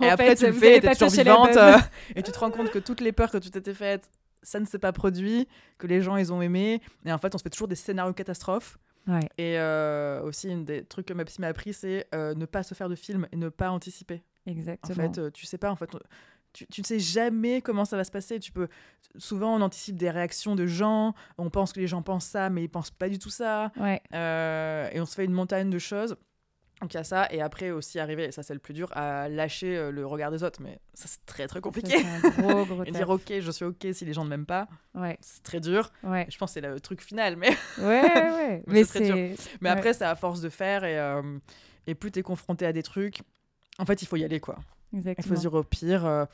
[0.01, 1.57] et En après, fait, tu le fais, t'es toujours vivante.
[1.57, 1.77] euh,
[2.15, 4.09] et tu te rends compte que toutes les peurs que tu t'étais faites,
[4.43, 5.49] ça ne s'est pas produit,
[5.79, 6.81] que les gens ils ont aimé.
[7.05, 8.79] Et en fait, on se fait toujours des scénarios catastrophes.
[9.09, 9.21] Ouais.
[9.39, 12.75] Et euh, aussi, une des trucs que ma psy m'a appris, c'est ne pas se
[12.75, 14.23] faire de film et ne pas anticiper.
[14.49, 14.95] En Exactement.
[15.13, 15.91] fait, euh, tu sais pas, en fait,
[16.57, 18.41] tu, tu ne sais jamais comment ça va se passer.
[18.41, 18.69] Tu peux,
[19.17, 22.65] souvent, on anticipe des réactions de gens, on pense que les gens pensent ça, mais
[22.65, 23.71] ils pensent pas du tout ça.
[23.79, 24.01] ouais.
[24.15, 26.17] Euh, et on se fait une montagne de choses.
[26.83, 28.91] Donc il y a ça, et après aussi arriver, et ça c'est le plus dur,
[28.95, 30.61] à lâcher euh, le regard des autres.
[30.61, 31.97] Mais ça c'est très très compliqué.
[31.99, 34.45] c'est un gros, gros Et dire ok, je suis ok si les gens ne m'aiment
[34.45, 35.91] pas, Ouais, c'est très dur.
[36.03, 36.27] ouais.
[36.29, 37.49] Je pense que c'est le truc final, mais,
[37.79, 38.63] Ouais, ouais.
[38.67, 41.39] Mais Mais c'est mais après c'est à force de faire, et, euh,
[41.87, 43.21] et plus t'es confronté à des trucs,
[43.79, 44.59] en fait il faut y aller quoi.
[44.97, 45.29] Il Exactement.
[45.29, 46.25] faut se dire au pire, euh,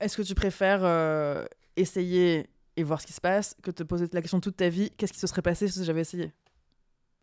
[0.00, 1.44] est-ce que tu préfères euh,
[1.76, 4.90] essayer et voir ce qui se passe que te poser la question toute ta vie,
[4.96, 6.32] qu'est-ce qui se serait passé si j'avais essayé?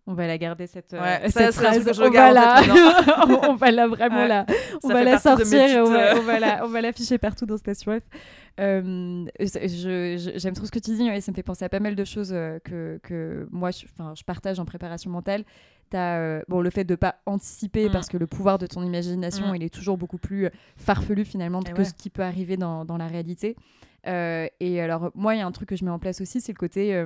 [0.08, 1.84] On va la garder cette, euh, Ouais, ça, cette phrase.
[1.84, 2.62] que je on, va la...
[3.50, 4.28] on va la vraiment Ouais.
[4.28, 4.46] la,
[4.84, 7.46] on va la sortir et on va, euh, on va la, on va l'afficher partout
[7.48, 8.04] dans Station F.
[8.60, 11.96] Euh, J'aime trop ce que tu dis, ouais, ça me fait penser à pas mal
[11.96, 13.86] de choses euh, que, que moi je,
[14.16, 15.44] je partage en préparation mentale.
[15.94, 17.92] As, euh, bon, le fait de pas anticiper Mm.
[17.92, 19.56] parce que le pouvoir de ton imagination Mm.
[19.56, 21.86] il est toujours beaucoup plus farfelu finalement Et que ouais.
[21.86, 23.56] ce qui peut arriver dans, dans la réalité.
[24.08, 26.42] Euh, et alors moi il y a un truc que je mets en place aussi,
[26.42, 27.06] c'est le côté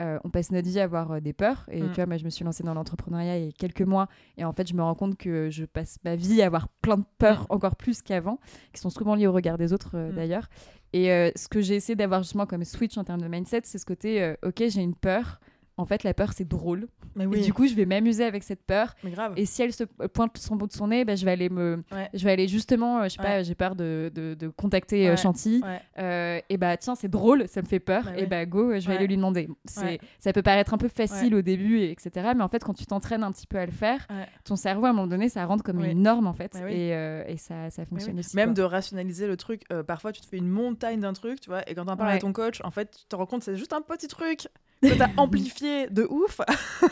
[0.00, 1.64] euh, on passe notre vie à avoir euh, des peurs.
[1.70, 1.88] Et Mm.
[1.90, 4.08] tu vois, moi, je me suis lancée dans l'entrepreneuriat il y a quelques mois.
[4.36, 6.96] Et en fait, je me rends compte que je passe ma vie à avoir plein
[6.98, 7.46] de peurs, Mm.
[7.54, 8.38] encore plus qu'avant,
[8.72, 10.14] qui sont souvent liées au regard des autres euh, Mm.
[10.14, 10.48] d'ailleurs.
[10.92, 13.78] Et euh, ce que j'ai essayé d'avoir justement comme switch en termes de mindset, c'est
[13.78, 15.38] ce côté, ok, j'ai une peur.
[15.78, 16.88] En fait, la peur, c'est drôle.
[17.16, 18.94] Mais Et du coup, je vais m'amuser avec cette peur.
[19.04, 19.32] mais grave.
[19.36, 21.82] Et si elle se pointe son bout de son nez, bah, je vais aller me,
[21.92, 22.08] Ouais.
[22.14, 25.10] je vais aller justement, euh, je sais pas, j'ai peur de, de, de contacter euh,
[25.12, 25.16] Ouais.
[25.16, 25.62] Chantilly.
[25.98, 28.04] Euh, et bah tiens, c'est drôle, ça me fait peur.
[28.04, 28.26] Bah et oui.
[28.26, 29.48] bah go, je vais aller lui demander.
[29.64, 32.10] C'est, ça peut paraître un peu facile au début, et etc.
[32.36, 34.06] Mais en fait, quand tu t'entraînes un petit peu à le faire,
[34.44, 35.90] ton cerveau à un moment donné, ça rentre comme Oui.
[35.92, 36.72] une norme en fait, Bah oui.
[36.74, 38.20] et, euh, et ça, ça Oui, fonctionne oui.
[38.20, 38.36] aussi.
[38.36, 38.54] Même quoi.
[38.54, 39.62] de rationaliser le truc.
[39.72, 42.10] euh, parfois, tu te fais une montagne d'un truc, tu vois, et quand t'en parles
[42.12, 44.48] à ton coach, en fait, tu te rends compte que c'est juste un petit truc
[44.82, 46.40] que t'as amplifié de ouf.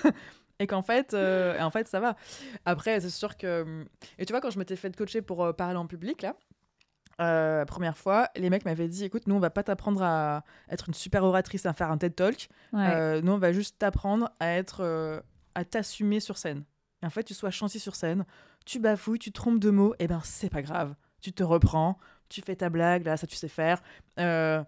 [0.59, 2.17] et qu'en fait, euh, et en fait, ça va.
[2.65, 3.85] Après, c'est sûr que.
[4.19, 6.37] Et tu vois, quand je m'étais fait coacher pour euh, parler en public, là,
[7.21, 10.89] euh, première fois, les mecs m'avaient dit écoute, nous, on va pas t'apprendre à être
[10.89, 12.49] une super oratrice, à faire un TED Talk.
[12.73, 13.23] Ouais.
[13.23, 15.23] Nous, on va juste t'apprendre à être.
[15.55, 16.65] à t'assumer sur scène.
[17.03, 18.25] Et en fait, tu sois chantier sur scène,
[18.65, 20.95] tu bafouilles, tu trompes de mots, et ben c'est pas grave.
[21.21, 23.83] Tu te reprends, tu fais ta blague, là, ça tu sais faire.
[24.19, 24.63] Euh,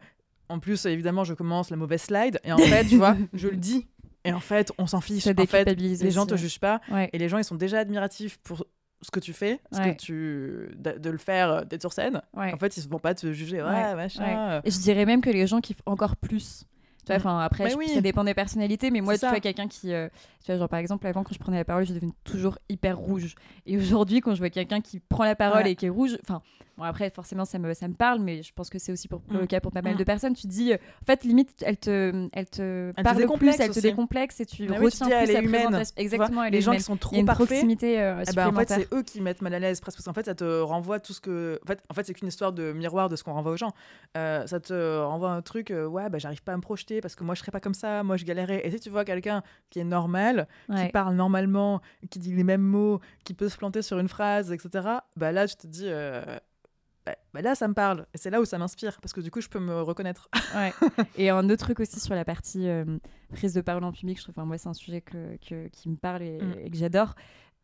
[0.48, 3.56] en plus, évidemment, je commence la mauvaise slide, et en fait, tu vois, je le
[3.56, 3.86] dis.
[4.24, 5.26] Et en fait, on s'en fiche.
[5.26, 7.08] En fait, les gens te jugent pas, Ouais.
[7.12, 8.66] et les gens, ils sont déjà admiratifs pour
[9.00, 9.94] ce que tu fais, ce Ouais.
[9.94, 12.20] que tu de, de le faire, euh, d'être sur scène.
[12.34, 12.52] Ouais.
[12.52, 14.60] En fait, ils vont pas te juger, ouais, Ouais, machin.
[14.64, 16.64] Et je dirais même que les gens kiffent encore plus.
[17.06, 17.20] Tu vois, Mm.
[17.20, 17.88] enfin, après, Mais je- oui.
[17.88, 19.94] ça dépend des personnalités, mais moi, tu vois, quelqu'un qui.
[19.94, 20.08] euh,
[20.44, 22.98] tu vois, genre, par exemple, avant, quand je prenais la parole, je devenais toujours hyper
[22.98, 23.34] rouge.
[23.66, 26.42] Et aujourd'hui, quand je vois quelqu'un qui prend la parole et qui est rouge, enfin,
[26.78, 29.20] bon, après, forcément, ça me, ça me parle, mais je pense que c'est aussi pour,
[29.28, 29.38] Mm.
[29.40, 29.98] le cas pour pas mal Mm.
[29.98, 30.32] de personnes.
[30.34, 33.60] Tu te dis, euh, en fait, limite, elle te, elle te te parle plus, décomplexe
[33.60, 35.94] elle te décomplexe et tu Mais oui, tu retiens dis, plus sa présentation.
[35.98, 36.78] Exactement, elle les est gens humaine.
[36.78, 39.52] qui sont trop parfaits, proximité euh, Eh ben, en fait, c'est eux qui mettent mal
[39.54, 41.58] à l'aise presque parce qu'en fait, ça te renvoie tout ce que.
[41.64, 43.72] En fait, en fait c'est qu'une histoire de miroir de ce qu'on renvoie aux gens.
[44.16, 47.14] Euh, ça te renvoie un truc, euh, ouais, bah, j'arrive pas à me projeter parce
[47.16, 48.60] que moi, je serais pas comme ça, moi, je galérais.
[48.64, 50.86] Et si tu vois quelqu'un qui est normal, Ouais.
[50.86, 54.52] qui parle normalement, qui dit les mêmes mots, qui peut se planter sur une phrase,
[54.52, 55.88] etc., bah là, tu te dis.
[57.08, 58.06] Bah, bah là, ça me parle.
[58.14, 60.28] Et c'est là où ça m'inspire parce que du coup, je peux me reconnaître.
[60.54, 60.72] Ouais.
[61.16, 62.84] Et un autre truc aussi sur la partie euh,
[63.32, 65.88] prise de parole en public, je trouve, enfin, moi, c'est un sujet que, que- qui
[65.88, 66.54] me parle et, Mm.
[66.64, 67.14] et que j'adore.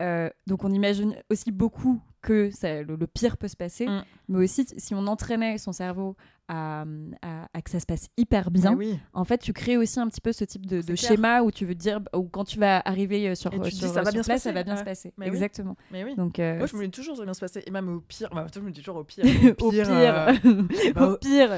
[0.02, 4.02] Euh, donc, on imagine aussi beaucoup que ça- le, le pire peut se passer, Mm.
[4.30, 6.16] mais aussi si on entraînait son cerveau
[6.48, 6.82] à,
[7.22, 8.98] à- à que ça se passe hyper bien, Ah oui.
[9.14, 11.74] en fait, tu crées aussi un petit peu ce type de, schéma où tu veux
[11.74, 14.12] dire, ou quand tu vas arriver euh, sur, tu te dis, sur, ça va sur
[14.12, 14.54] bien se place, ça passer.
[14.54, 14.78] va bien Ouais.
[14.80, 15.12] se passer.
[15.16, 15.32] Mais oui.
[15.36, 15.74] Exactement.
[15.90, 16.14] Mais oui.
[16.16, 17.62] Donc, euh, Moi, je me dis toujours, ça va bien se passer.
[17.66, 19.24] Et même au pire, bah, je me dis toujours au pire.
[19.62, 20.32] au pire, euh,
[20.94, 21.50] bah, au pire,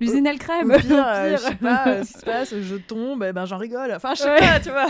[0.00, 0.70] l'usine elle crème.
[0.70, 3.44] Au pire, euh, je sais pas euh, ce qui se passe, je tombe, eh ben
[3.44, 3.92] j'en rigole.
[3.94, 4.38] Enfin, je sais Ouais.
[4.40, 4.86] pas, tu vois.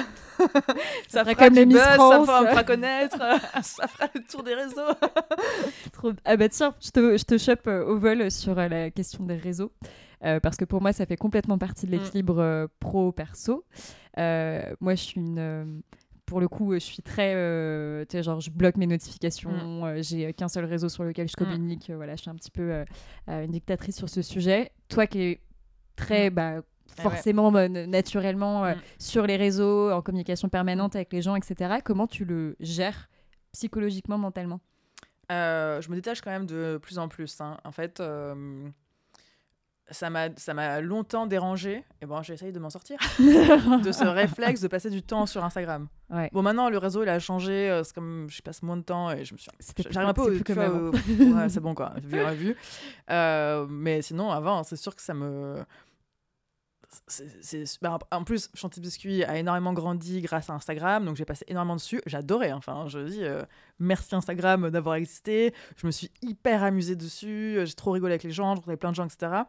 [1.08, 2.28] ça ferait fera comme du les Miss buzz, ça France.
[2.28, 3.18] me fera connaître,
[3.62, 4.82] ça fera le tour des réseaux.
[5.92, 8.90] Trop- Ah bah tiens, je te, je te chope euh, au vol sur euh, la
[8.90, 9.72] question des réseaux.
[10.24, 11.98] Euh, parce que pour moi, ça fait complètement partie de Mm.
[11.98, 13.64] l'équilibre euh, pro-perso.
[14.18, 15.82] Euh, moi, je suis une...
[16.26, 17.32] pour le coup, je suis très...
[18.08, 19.84] tu sais, genre, je bloque mes notifications.
[19.86, 21.44] euh, J'ai qu'un seul réseau sur lequel je Mm.
[21.44, 21.90] communique.
[21.94, 22.84] voilà, je suis un petit peu
[23.28, 24.70] une dictatrice sur ce sujet.
[24.88, 25.40] Toi qui es
[25.96, 26.30] très...
[26.30, 26.34] Mm.
[26.34, 26.62] Bah, ouais.
[27.02, 28.76] forcément, bah, naturellement, Mm.
[28.98, 31.78] sur les réseaux, en communication permanente avec les gens, etc.
[31.84, 33.08] Comment tu le gères
[33.52, 34.60] psychologiquement, mentalement?
[35.32, 37.40] Euh, je me détache quand même de plus en plus.
[37.40, 37.56] hein.
[37.64, 38.68] En fait, euh,
[39.90, 44.68] ça m'a longtemps dérangé et bon j'ai essayé de m'en sortir de ce réflexe de
[44.68, 46.30] passer du temps sur Instagram Ouais.
[46.32, 49.10] bon maintenant le réseau il a changé euh, c'est comme je passe moins de temps
[49.10, 49.50] et je me suis
[49.90, 50.54] j'arrive un peu plus
[51.34, 52.56] ouais, c'est bon quoi vu revu
[53.10, 55.56] Euh, mais sinon avant c'est sûr que ça me
[57.06, 61.44] c'est- bah, en plus Chanty Biscuit a énormément grandi grâce à Instagram donc j'ai passé
[61.48, 63.42] énormément dessus j'adorais enfin je dis euh,
[63.78, 68.22] merci Instagram d'avoir existé je me suis hyper amusée dessus euh, j'ai trop rigolé avec
[68.24, 69.42] les gens je rencontrais plein de gens etc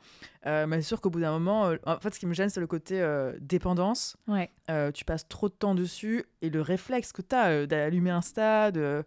[0.46, 2.50] Euh, mais c'est sûr qu'au bout d'un moment euh, en fait ce qui me gêne
[2.50, 3.02] c'est le côté
[3.40, 4.50] dépendance Ouais.
[4.94, 9.04] tu passes trop de temps dessus et le réflexe que tu as d'allumer Insta, de,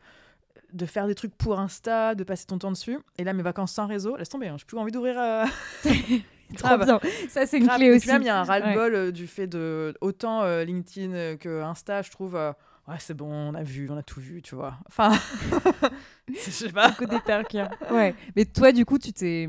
[0.73, 2.99] de faire des trucs pour Insta, de passer ton temps dessus.
[3.19, 5.19] Et là, mes vacances sans réseau, laisse tomber, hein, j'ai plus envie d'ouvrir.
[5.19, 5.45] euh,
[6.59, 6.85] Trop grave.
[6.85, 7.01] bien.
[7.29, 7.79] Ça, c'est une grave.
[7.79, 8.07] clé aussi.
[8.09, 11.63] même, il y a un ras-le-bol euh, du fait de autant euh, LinkedIn euh, que
[11.63, 12.37] Insta, je trouve.
[12.37, 12.53] euh,
[12.89, 14.75] ouais, c'est bon, on a vu, on a tout vu, tu vois.
[14.89, 15.13] Enfin,
[16.29, 16.91] je sais pas.
[16.91, 17.69] Beaucoup d'épercure.
[17.91, 18.15] Ouais.
[18.37, 19.49] Mais toi, du coup, tu t'es.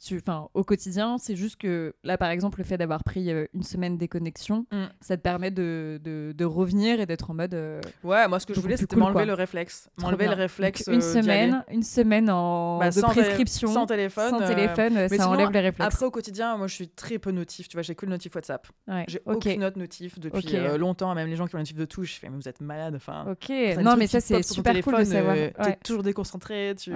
[0.00, 0.20] Tu,
[0.54, 3.98] au quotidien, c'est juste que là, par exemple, le fait d'avoir pris euh, une semaine
[3.98, 4.84] déconnexion, Mm.
[5.00, 7.52] ça te permet de, de, de revenir et d'être en mode.
[7.54, 9.90] euh, Ouais, moi, ce que je voulais, c'était cool, m'enlever le réflexe.
[10.00, 10.84] M'enlever le réflexe.
[10.84, 14.30] Donc, une euh, semaine, une semaine en Bah, de sans prescription, Sans téléphone.
[14.30, 15.94] sans téléphone, ça sinon, enlève les réflexes.
[15.94, 17.68] Après, au quotidien, moi, je suis très peu notif.
[17.68, 18.68] Tu vois, j'ai que le notif WhatsApp.
[18.86, 19.04] Ouais.
[19.08, 21.12] J'ai aucune autre notif depuis longtemps.
[21.14, 22.94] Même les gens qui ont le notif de touche, je fais, mais vous êtes malade.
[22.94, 23.50] Enfin, Ok.
[23.82, 25.34] Non, mais ça, c'est super cool de savoir.
[25.34, 25.78] T'es Ouais.
[25.84, 26.74] toujours déconcentré.
[26.78, 26.92] Tu,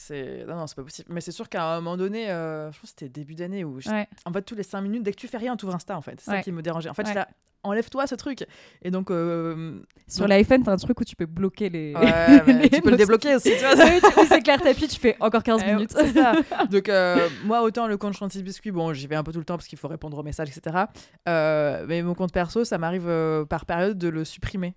[0.00, 1.08] c'est non, non, c'est pas possible.
[1.12, 3.80] Mais c'est sûr qu'à un moment donné, euh, je pense que c'était début d'année où,
[3.80, 4.08] je- Ouais.
[4.24, 5.96] en fait, tous les 5 minutes, dès que tu fais rien, tu ouvres Insta.
[5.96, 6.88] En fait, c'est ça qui me dérangeait.
[6.88, 7.14] En fait, Ouais.
[7.14, 7.28] là,
[7.62, 8.46] enlève-toi ce truc.
[8.80, 11.94] Et donc, euh, Sur Donc- l'iPhone, t'as un truc où tu peux bloquer les.
[11.94, 12.02] ouais,
[12.46, 13.50] mais les tu peux le débloquer aussi.
[13.52, 13.74] Tu vois,
[14.28, 15.92] c'est clair, t'appuies, tu fais encore 15 Eh, minutes.
[15.92, 16.32] c'est ça.
[16.70, 19.44] Donc, euh, moi, autant le compte Chantilly Biscuit, bon, j'y vais un peu tout le
[19.44, 20.84] temps parce qu'il faut répondre aux messages, etc.
[21.26, 23.06] Mais mon compte perso, ça m'arrive
[23.50, 24.74] par période de le supprimer.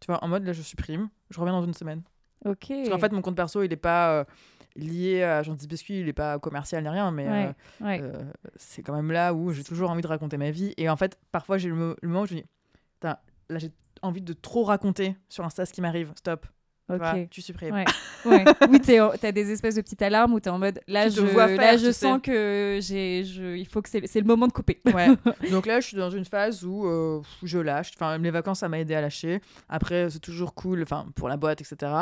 [0.00, 2.02] Tu vois, en mode là, je supprime, je reviens dans une semaine.
[2.44, 2.66] Ok.
[2.68, 4.24] Parce qu'en fait, mon compte perso, il n'est pas euh,
[4.76, 8.00] lié à Chantilly Biscuit, il n'est pas commercial ni rien, mais Ouais, euh, ouais.
[8.02, 8.22] euh,
[8.56, 10.74] c'est quand même là où j'ai toujours envie de raconter ma vie.
[10.76, 12.46] Et en fait, parfois, j'ai le, le moment où je me dis,
[13.02, 13.20] là,
[13.50, 13.70] j'ai
[14.02, 16.12] envie de trop raconter sur Insta ce qui m'arrive.
[16.16, 16.46] Stop.
[16.88, 17.28] Ok.
[17.30, 17.74] Tu supprimes.
[17.74, 17.84] Ouais.
[18.26, 18.44] ouais.
[18.68, 18.80] Oui,
[19.20, 21.78] t'as des espèces de petites alarmes où t'es en mode là, je, vois là, faire,
[21.78, 22.20] je sens sais.
[22.20, 24.80] que j'ai, je, il faut que c'est, le moment de couper.
[24.86, 25.08] Ouais.
[25.50, 27.92] Donc là, je suis dans une phase où euh, je lâche.
[27.96, 29.40] Enfin, même les vacances, ça m'a aidé à lâcher.
[29.68, 31.92] Après, c'est toujours cool, enfin, pour la boîte, etc.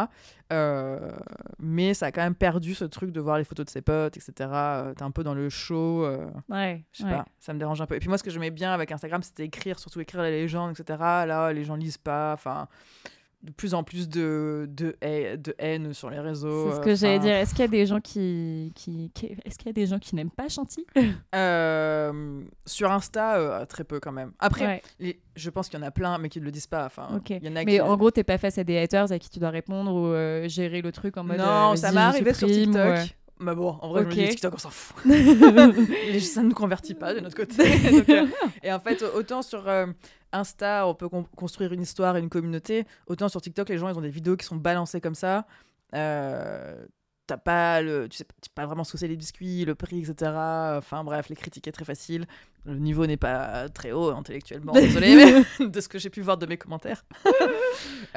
[0.52, 1.10] Euh,
[1.58, 4.16] mais ça a quand même perdu ce truc de voir les photos de ses potes,
[4.16, 4.50] etc.
[4.52, 6.04] Euh, T'es un peu dans le show.
[6.04, 6.84] euh, Ouais.
[6.92, 7.94] je sais pas, ça me dérange un peu.
[7.94, 10.72] Et puis moi, ce que j'aimais bien avec Instagram, c'était écrire, surtout écrire les légendes,
[10.78, 10.98] etc.
[11.00, 12.32] Là, les gens lisent pas.
[12.34, 12.68] Enfin,
[13.42, 16.68] de plus en plus de, de, haine, de haine sur les réseaux.
[16.70, 17.34] C'est ce euh, que j'allais dire.
[17.34, 19.98] Est-ce qu'il y a des gens qui, qui, qui- est-ce qu'il y a des gens
[19.98, 20.86] qui n'aiment pas Chanty
[21.34, 24.32] Euh, sur Insta, euh, très peu quand même.
[24.38, 24.82] Après, Ouais.
[25.00, 26.84] les- je pense qu'il y en a plein, mais qui ne le disent pas.
[26.86, 27.30] Enfin, Ok.
[27.30, 27.80] il y en a Mais qui...
[27.80, 30.80] en gros, t'es pas face à des haters à qui tu dois répondre ou gérer
[30.82, 31.38] le truc en mode.
[31.38, 32.98] non, ça m'est arrivé sur TikTok.
[32.98, 33.08] ou,
[33.42, 34.28] Mais bon, en vrai, je me dis, Ok.
[34.30, 35.02] TikTok, on s'en fout.
[36.20, 37.56] Ça ne nous convertit pas de notre côté.
[37.90, 38.26] Donc, euh,
[38.62, 39.86] et en fait, autant sur euh,
[40.32, 43.88] Insta, on peut con- construire une histoire et une communauté, autant sur TikTok, les gens,
[43.88, 45.46] ils ont des vidéos qui sont balancées comme ça.
[45.94, 46.84] Euh,
[47.28, 50.32] T'as pas le, tu sais pas vraiment ce que c'est les biscuits, le prix, etc.
[50.76, 52.26] Enfin bref, les critiquer très facile.
[52.66, 55.14] Le niveau n'est pas très haut intellectuellement, désolé,
[55.60, 57.04] mais de ce que j'ai pu voir de mes commentaires.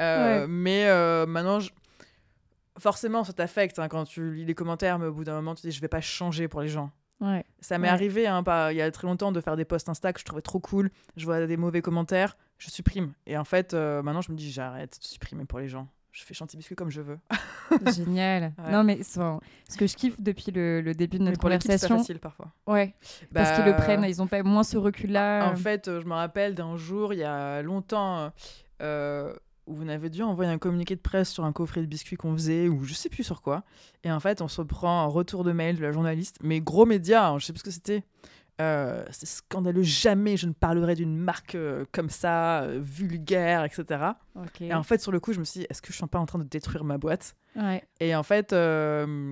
[0.00, 0.46] Euh, Ouais.
[0.48, 1.60] Mais euh, maintenant,
[2.78, 5.62] forcément, ça t'affecte hein, quand tu lis les commentaires, mais au bout d'un moment, tu
[5.62, 6.90] te dis, je vais pas changer pour les gens.
[7.20, 7.44] Ouais.
[7.60, 7.92] Ça m'est Ouais.
[7.94, 10.24] arrivé hein, pas, il y a très longtemps de faire des posts Insta que je
[10.24, 10.90] trouvais trop cool.
[11.16, 13.12] Je vois des mauvais commentaires, je supprime.
[13.26, 15.88] Et en fait, euh, maintenant, je me dis, j'arrête de supprimer pour les gens.
[16.12, 17.18] Je fais chantier biscuit comme je veux.
[17.94, 18.52] Génial.
[18.58, 18.70] Ouais.
[18.72, 21.62] Non, mais ce que je kiffe depuis le, le début de Mais notre pour l'équipe,
[21.70, 22.52] c'est conversation, facile parfois.
[22.66, 22.94] ouais,
[23.34, 25.50] parce Bah, qu'ils le prennent, ils ont pas moins ce recul-là.
[25.50, 28.32] En fait, euh, je me rappelle d'un jour, il y a longtemps,
[28.80, 29.34] euh,
[29.66, 32.32] où on avait dû envoyer un communiqué de presse sur un coffret de biscuits qu'on
[32.34, 33.64] faisait, ou je sais plus sur quoi.
[34.04, 36.86] Et en fait, on se prend un retour de mail de la journaliste, mais gros
[36.86, 38.04] média, hein, je sais plus ce que c'était.
[38.58, 44.12] Euh, c'est scandaleux, jamais je ne parlerai d'une marque euh, comme ça, euh, vulgaire, etc.
[44.60, 46.18] Et en fait, sur le coup, je me suis dit, est-ce que je suis pas
[46.18, 47.36] en train de détruire ma boîte?
[47.54, 47.84] Ouais.
[48.00, 49.26] Et en fait, je,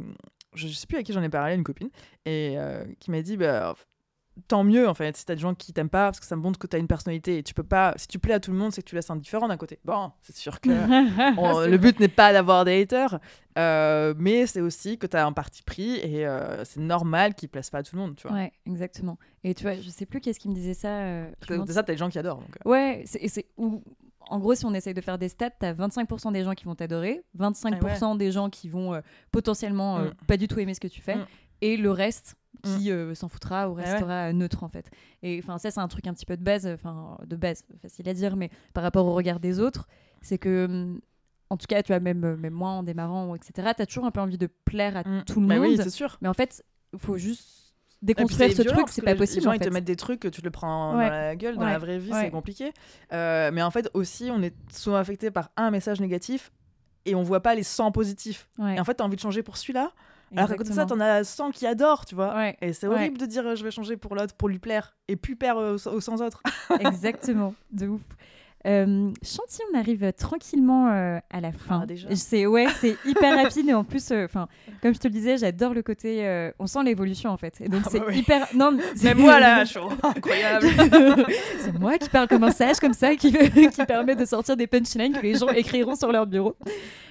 [0.54, 1.88] je sais plus à qui j'en ai parlé, une copine,
[2.26, 2.56] et
[3.00, 3.74] qui m'a dit, bah,
[4.48, 6.58] tant mieux en fait, si t'as des gens qui t'aiment pas, parce que ça montre
[6.58, 7.38] que t'as une personnalité.
[7.38, 9.10] Et tu peux pas, si tu plais à tout le monde, c'est que tu laisses
[9.10, 9.78] indifférent d'un côté.
[9.84, 10.70] Bon, c'est sûr que
[11.38, 13.20] on- le but n'est pas d'avoir des haters,
[13.58, 17.70] euh, mais c'est aussi que t'as un parti pris et euh, c'est normal qu'ils plaisent
[17.70, 18.36] pas à tout le monde, tu vois.
[18.36, 19.18] Ouais, exactement.
[19.44, 20.88] Et tu vois, je sais plus qu'est-ce qui me disait ça.
[20.88, 22.38] euh, Parce que ça, t'as des gens qui adorent.
[22.40, 22.68] Donc, euh.
[22.70, 23.82] Ouais, c'est, et c'est où,
[24.30, 26.74] en gros, si on essaye de faire des stats, t'as 25% des gens qui vont
[26.74, 30.12] t'adorer, 25% des gens qui vont potentiellement Mm.
[30.26, 31.26] pas du tout aimer ce que tu fais, Mm.
[31.60, 33.84] et le reste qui euh, s'en foutra ou ouais.
[33.84, 34.90] restera neutre en fait.
[35.22, 38.08] Et enfin, ça, c'est un truc un petit peu de base, enfin, de base, facile
[38.08, 39.86] à dire, mais par rapport au regard des autres,
[40.22, 40.64] c'est que.
[40.66, 41.00] hum,
[41.50, 44.10] En tout cas, tu vois, même, euh, même moi en démarrant, etc., t'as toujours un
[44.10, 45.24] peu envie de plaire à Mm.
[45.24, 45.66] tout le Bah monde.
[45.68, 46.16] oui, c'est sûr.
[46.22, 49.40] Mais en fait, il faut juste déconstruire ce violent, truc, c'est pas possible.
[49.40, 51.04] Les gens, en ils te mettent des trucs que tu te le prends Ouais.
[51.04, 51.70] dans la gueule, dans Ouais.
[51.72, 52.72] la vraie vie, c'est compliqué.
[53.12, 56.50] Euh, mais en fait, aussi, on est souvent affecté par un message négatif
[57.04, 58.48] et on voit pas les 100 positifs.
[58.58, 59.92] Et en fait, t'as envie de changer pour celui-là.
[60.36, 62.34] Alors qu'à côté de ça, t'en as 100 qui adorent, tu vois.
[62.34, 62.94] Ouais, Et c'est Ouais.
[62.94, 65.56] horrible de dire euh, je vais changer pour l'autre, pour lui plaire, et plus plaire
[65.56, 66.42] aux, aux 100 autres.
[66.80, 68.00] exactement, de ouf.
[68.66, 71.80] Euh, Chanty, on arrive tranquillement euh, à la fin.
[71.82, 74.26] Ah, déjà c'est ouais, c'est hyper rapide et en plus, euh,
[74.80, 76.50] comme je te le disais, j'adore le côté.
[76.58, 77.60] on sent l'évolution en fait.
[77.60, 78.20] Et donc Ah c'est bah oui.
[78.20, 78.46] hyper.
[78.54, 78.70] Non,
[79.02, 80.66] Même moi là, je incroyable.
[81.60, 84.66] c'est moi qui parle comme un sage comme ça, qui, qui permet de sortir des
[84.66, 86.56] punchlines que les gens écriront sur leur bureau.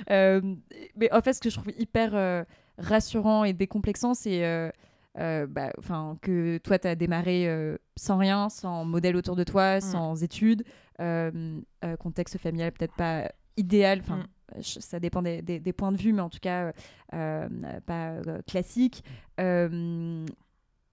[0.10, 2.46] Mais en fait, ce que je trouve hyper
[2.78, 4.70] rassurant et décomplexant, c'est euh,
[5.20, 5.72] euh, bah,
[6.22, 10.64] que toi, tu as démarré euh, sans rien, sans modèle autour de toi, sans études,
[11.00, 11.60] euh,
[12.00, 14.00] contexte familial peut-être pas idéal.
[14.02, 14.24] Enfin,
[14.58, 14.62] Mm.
[14.62, 16.72] ça dépend des, des- des points de vue, mais en tout cas,
[17.12, 18.14] pas
[18.48, 19.04] classique.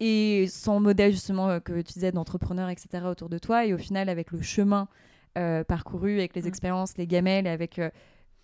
[0.03, 3.05] Et sans modèle justement que tu disais d'entrepreneur, etc.
[3.11, 3.67] autour de toi.
[3.67, 4.89] Et au final, avec le chemin
[5.69, 6.47] parcouru, avec les Mm.
[6.47, 7.81] expériences, les gamelles, avec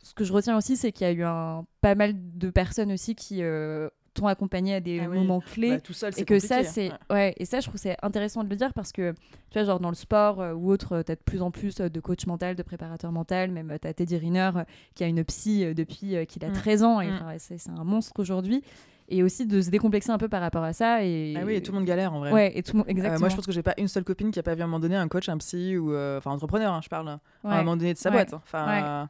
[0.09, 2.93] ce que je retiens aussi, c'est qu'il y a eu un, pas mal de personnes
[2.93, 5.17] aussi qui euh, t'ont accompagné à des Ah oui.
[5.19, 5.75] moments clés.
[5.77, 6.97] Bah, tout seul, c'est et que ça c'est Ouais.
[7.11, 9.13] ouais et ça je trouve c'est intéressant de le dire parce que
[9.51, 11.81] tu vois genre dans le sport euh, ou autre tu as de plus en plus
[11.81, 15.07] euh, de coach mental de préparateur mental même tu as Teddy Riner euh, qui a
[15.07, 16.53] une psy depuis qu'il a Mm.
[16.53, 17.35] 13 ans et Mm.
[17.39, 18.63] c'est un monstre aujourd'hui
[19.09, 21.63] et aussi de se décomplexer un peu par rapport à ça et Ah oui, et
[21.63, 22.33] tout le monde galère en vrai.
[22.33, 24.39] ouais et tout Euh, exactement moi, je pense que j'ai pas une seule copine qui
[24.39, 26.73] a pas vu à un moment donné un coach, un psy ou euh, enfin entrepreneur,
[26.73, 28.17] hein, je parle, à un moment donné de sa Ouais.
[28.17, 28.33] boîte.
[28.33, 28.41] hein.
[28.45, 29.09] Enfin,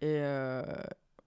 [0.00, 0.62] et, euh,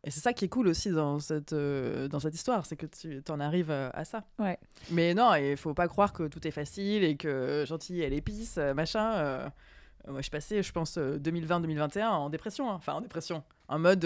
[0.04, 2.86] et c'est ça qui est cool aussi dans cette euh, dans cette histoire, c'est que
[2.88, 4.24] tu en arrives euh, à ça.
[4.40, 4.58] Ouais.
[4.92, 8.58] Mais non, il faut pas croire que tout est facile et que gentil elle épice,
[8.76, 9.14] machin.
[9.14, 9.48] euh,
[10.08, 12.72] moi, je suis passée, je pense, euh, 2020-2021 en dépression.
[12.72, 12.76] hein.
[12.76, 13.44] Enfin, en dépression.
[13.68, 14.04] En mode,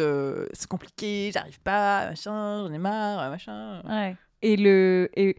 [0.53, 3.81] c'est compliqué, j'arrive pas, machin, j'en ai marre, machin.
[3.87, 4.15] Ouais.
[4.41, 5.37] Et le et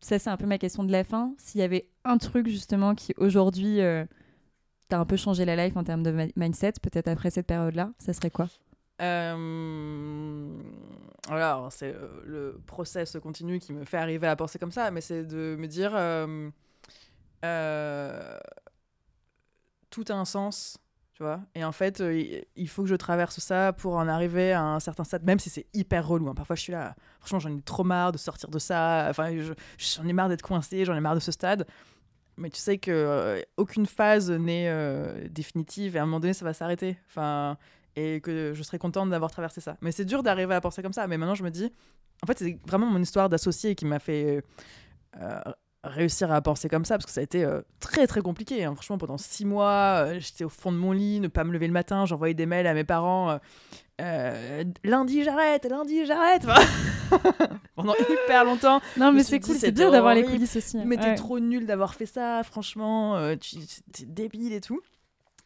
[0.00, 1.34] ça c'est un peu ma question de la fin.
[1.38, 3.78] S'il y avait un truc justement qui aujourd'hui
[4.92, 7.46] euh, t'a un peu changé la life en termes de mi- mindset, peut-être après cette
[7.46, 8.48] période-là, ça serait quoi?
[9.00, 10.46] Euh,
[11.28, 15.00] alors, c'est euh, le process continu qui me fait arriver à penser comme ça, mais
[15.00, 16.50] c'est de me dire euh,
[17.44, 18.38] euh,
[19.90, 20.78] tout a un sens,
[21.12, 21.40] tu vois?
[21.54, 22.00] Et en fait,
[22.56, 25.50] il- faut que je traverse ça pour en arriver à un certain stade, même si
[25.50, 26.28] c'est hyper relou.
[26.28, 26.34] hein.
[26.34, 29.06] Parfois, je suis là, franchement, j'en ai trop marre de sortir de ça.
[29.10, 31.66] Enfin, je- j'en ai marre d'être coincé, j'en ai marre de ce stade.
[32.42, 36.34] Mais tu sais que euh, aucune phase n'est euh, définitive et à un moment donné,
[36.34, 36.98] ça va s'arrêter.
[37.06, 37.56] Enfin,
[37.94, 39.76] et que je serais contente d'avoir traversé ça.
[39.80, 41.06] Mais c'est dur d'arriver à penser comme ça.
[41.06, 41.72] Mais maintenant, je me dis,
[42.22, 44.42] en fait, c'est vraiment mon histoire d'associé qui m'a fait
[45.20, 45.40] euh,
[45.84, 48.64] réussir à penser comme ça, parce que ça a été euh, très très compliqué.
[48.64, 48.74] hein.
[48.74, 51.66] Franchement, pendant six mois, euh, j'étais au fond de mon lit, ne pas me lever
[51.66, 53.38] le matin, j'envoyais des mails à mes parents.
[54.00, 56.46] euh, lundi j'arrête, lundi j'arrête.
[57.76, 58.80] pendant hyper longtemps.
[58.96, 60.78] Non, mais c'est cool, c'est bien d'avoir les coulisses aussi.
[60.84, 63.56] Mais t'es trop nul d'avoir fait ça, franchement, tu
[63.92, 64.80] t'es débile et tout.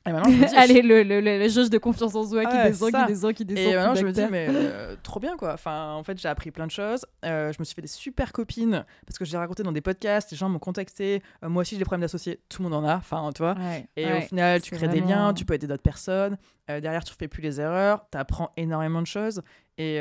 [0.07, 2.45] Et maintenant, je me dis, Allez, le, le, le, le jauge de confiance en soi
[2.45, 3.73] qui Ouais, descend, qui descend, qui descend.
[3.73, 5.53] Et maintenant, je me dis, mais euh, trop bien quoi.
[5.55, 7.05] Enfin, en fait, j'ai appris plein de choses.
[7.25, 10.31] Euh, je me suis fait des super copines parce que j'ai raconté dans des podcasts,
[10.31, 11.23] les gens m'ont contacté.
[11.45, 12.41] Euh, moi aussi, j'ai des problèmes d'associés.
[12.49, 12.97] Tout le monde en a.
[12.97, 13.55] Enfin, tu vois.
[13.55, 14.19] Ouais, Et ouais.
[14.19, 16.37] au final, tu crées des liens, tu peux aider d'autres personnes.
[16.69, 18.07] Derrière, tu refais plus les erreurs.
[18.11, 19.43] Tu apprends énormément de choses.
[19.79, 20.01] Et,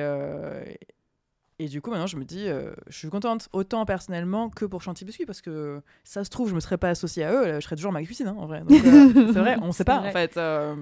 [1.60, 4.82] et du coup, maintenant, je me dis, euh, je suis contente, autant personnellement que pour
[4.82, 7.60] Chanty Biscuit, parce que ça se trouve, je me serais pas associée à eux, je
[7.62, 8.62] serais toujours ma cuisine, hein, en vrai.
[8.70, 8.70] Euh,
[9.34, 10.10] c'est vrai, on C'est sait pas, vrai.
[10.10, 10.36] en fait.
[10.38, 10.76] euh,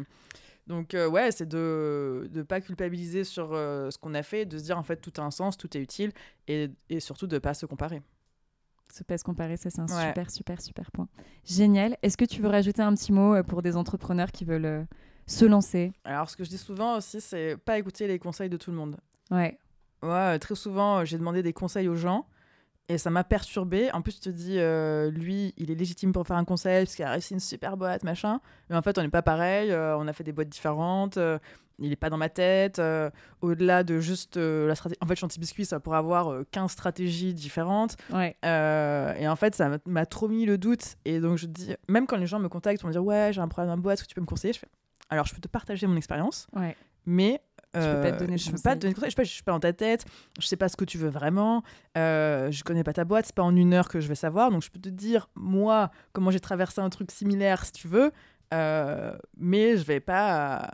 [0.68, 4.78] donc, ouais, c'est de ne pas culpabiliser sur ce qu'on a fait, de se dire,
[4.78, 6.12] en fait, tout a un sens, tout est utile,
[6.48, 8.02] et, et surtout de pas se comparer.
[8.92, 10.08] Se pas se comparer, ça c'est un Ouais.
[10.08, 11.08] super, super, super point.
[11.46, 11.98] Génial.
[12.04, 14.86] Est-ce que tu veux rajouter un petit mot pour des entrepreneurs qui veulent
[15.26, 15.92] se lancer?
[16.04, 18.78] Alors, ce que je dis souvent aussi, c'est pas écouter les conseils de tout le
[18.78, 18.98] monde.
[19.32, 19.58] Ouais.
[20.04, 22.26] Moi, euh, très souvent, euh, j'ai demandé des conseils aux gens
[22.90, 23.90] et ça m'a perturbé.
[23.94, 26.96] En plus, tu te dis, euh, lui, il est légitime pour faire un conseil parce
[26.96, 28.40] qu'il a réussi une super boîte, machin.
[28.70, 29.72] Mais en fait, on n'est pas pareil.
[29.72, 31.18] euh, on a fait des boîtes différentes.
[31.18, 31.40] euh,
[31.80, 32.80] il n'est pas dans ma tête.
[33.42, 35.00] Au-delà de juste la stratégie.
[35.02, 37.96] En fait, Chanty Biscuit, ça pourrait avoir euh, 15 stratégies différentes.
[38.12, 38.36] Ouais.
[38.44, 40.96] Et en fait, ça m'a- trop mis le doute.
[41.06, 43.42] Et donc, je dis, même quand les gens me contactent pour me dire, ouais, j'ai
[43.42, 44.54] un problème dans ma boîte, est-ce que tu peux me conseiller?
[44.54, 44.68] Je fais,
[45.10, 46.76] alors, je peux te partager mon expérience, Ouais.
[47.08, 47.42] mais
[47.76, 48.64] Je peux pas te euh, donner de peux conseils.
[48.64, 49.12] pas te donner de conseils.
[49.18, 50.06] Je je suis pas dans ta tête.
[50.40, 51.64] Je sais pas ce que tu veux vraiment.
[51.98, 53.26] Euh, je connais pas ta boîte.
[53.26, 54.52] C'est pas en une heure que je vais savoir.
[54.52, 58.12] Donc je peux te dire moi comment j'ai traversé un truc similaire si tu veux.
[58.54, 60.70] Euh, mais je vais pas.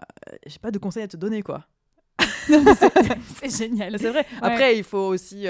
[0.46, 1.66] J'ai pas de conseils à te donner quoi.
[2.48, 3.98] C'est- génial.
[3.98, 4.26] C'est vrai.
[4.34, 4.40] Ouais.
[4.42, 5.46] Après il faut aussi.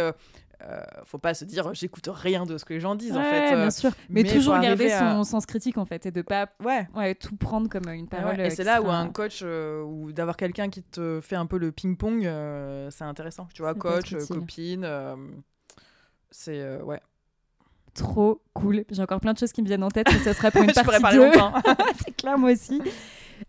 [0.62, 3.24] Euh, euh, faut pas se dire j'écoute rien de ce que les gens disent en
[3.24, 3.54] fait.
[3.54, 3.92] Euh, bien sûr.
[4.10, 6.88] Mais, mais toujours garder à- son sens critique en fait et de pas ouais.
[6.96, 8.36] ouais, tout prendre comme une Ouais, parole.
[8.36, 8.42] ouais.
[8.42, 11.46] euh, Et c'est là où un coach euh, ou d'avoir quelqu'un qui te fait un
[11.46, 13.48] peu le ping-pong, euh, c'est intéressant.
[13.54, 15.16] Tu vois, coach, euh, copine, euh,
[16.32, 17.00] c'est euh, ouais.
[18.00, 18.84] Trop cool.
[18.90, 20.72] J'ai encore plein de choses qui me viennent en tête, mais ça sera pour une
[20.74, 21.26] partie parler 2.
[21.26, 21.54] longtemps.
[22.06, 22.82] c'est clair, moi aussi.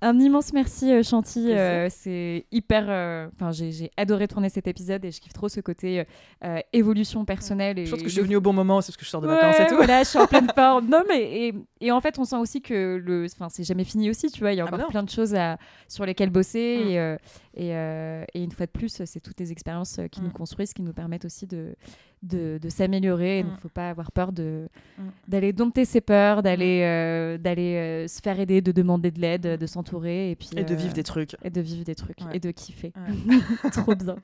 [0.03, 1.51] Un immense merci, euh, Chanty.
[1.53, 2.87] Euh, c'est hyper.
[2.89, 6.05] euh, Enfin, j'ai j'ai adoré tourner cet épisode et je kiffe trop ce côté
[6.45, 7.77] euh, évolution personnelle.
[7.77, 9.21] Et Je pense que je suis venue au bon moment, c'est parce que je sors
[9.21, 9.75] de Ouais, vacances et tout.
[9.75, 10.89] Voilà, je suis en pleine forme.
[10.89, 14.09] Non, mais et, et en fait, on sent aussi que le, enfin, c'est jamais fini
[14.11, 14.53] aussi, tu vois.
[14.53, 17.61] Il y a Ah bah encore plein de choses à, sur lesquelles bosser Mm.
[17.61, 20.25] et, et, et une fois de plus, c'est toutes les expériences qui Mm.
[20.27, 21.75] nous construisent, qui nous permettent aussi de
[22.23, 23.43] de, de s'améliorer.
[23.43, 23.49] Mm.
[23.49, 24.69] Donc, faut pas avoir peur de
[24.99, 25.03] Mm.
[25.29, 29.43] d'aller dompter ses peurs, d'aller euh, d'aller euh, se faire aider, de demander de l'aide,
[29.59, 31.37] de s'entourer et puis Et de euh, vivre des trucs.
[31.43, 32.37] et de vivre des trucs Ouais.
[32.37, 32.93] et de kiffer.
[32.97, 33.71] Ouais.
[33.73, 34.17] Trop bien.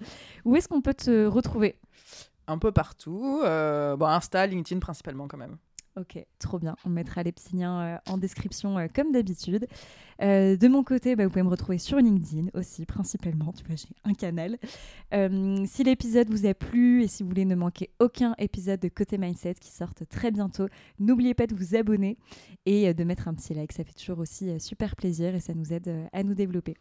[0.45, 1.77] Où est-ce qu'on peut te retrouver?
[2.49, 3.41] Un peu partout.
[3.45, 5.57] euh, bon, Insta, LinkedIn principalement quand même.
[5.99, 6.77] Ok, trop bien.
[6.85, 9.67] On mettra les petits liens euh, en description euh, comme d'habitude.
[10.21, 13.55] Euh, de mon côté, bah, vous pouvez me retrouver sur LinkedIn aussi, principalement.
[13.55, 14.59] Tu vois, j'ai un canal.
[15.67, 19.17] Si l'épisode vous a plu et si vous voulez ne manquer aucun épisode de Côté
[19.17, 20.67] Mindset qui sortent très bientôt,
[20.99, 22.19] n'oubliez pas de vous abonner
[22.67, 23.73] et de mettre un petit like.
[23.73, 26.75] Ça fait toujours aussi super plaisir et ça nous aide à nous développer.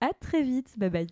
[0.00, 0.78] À très vite.
[0.78, 1.08] Bye bye.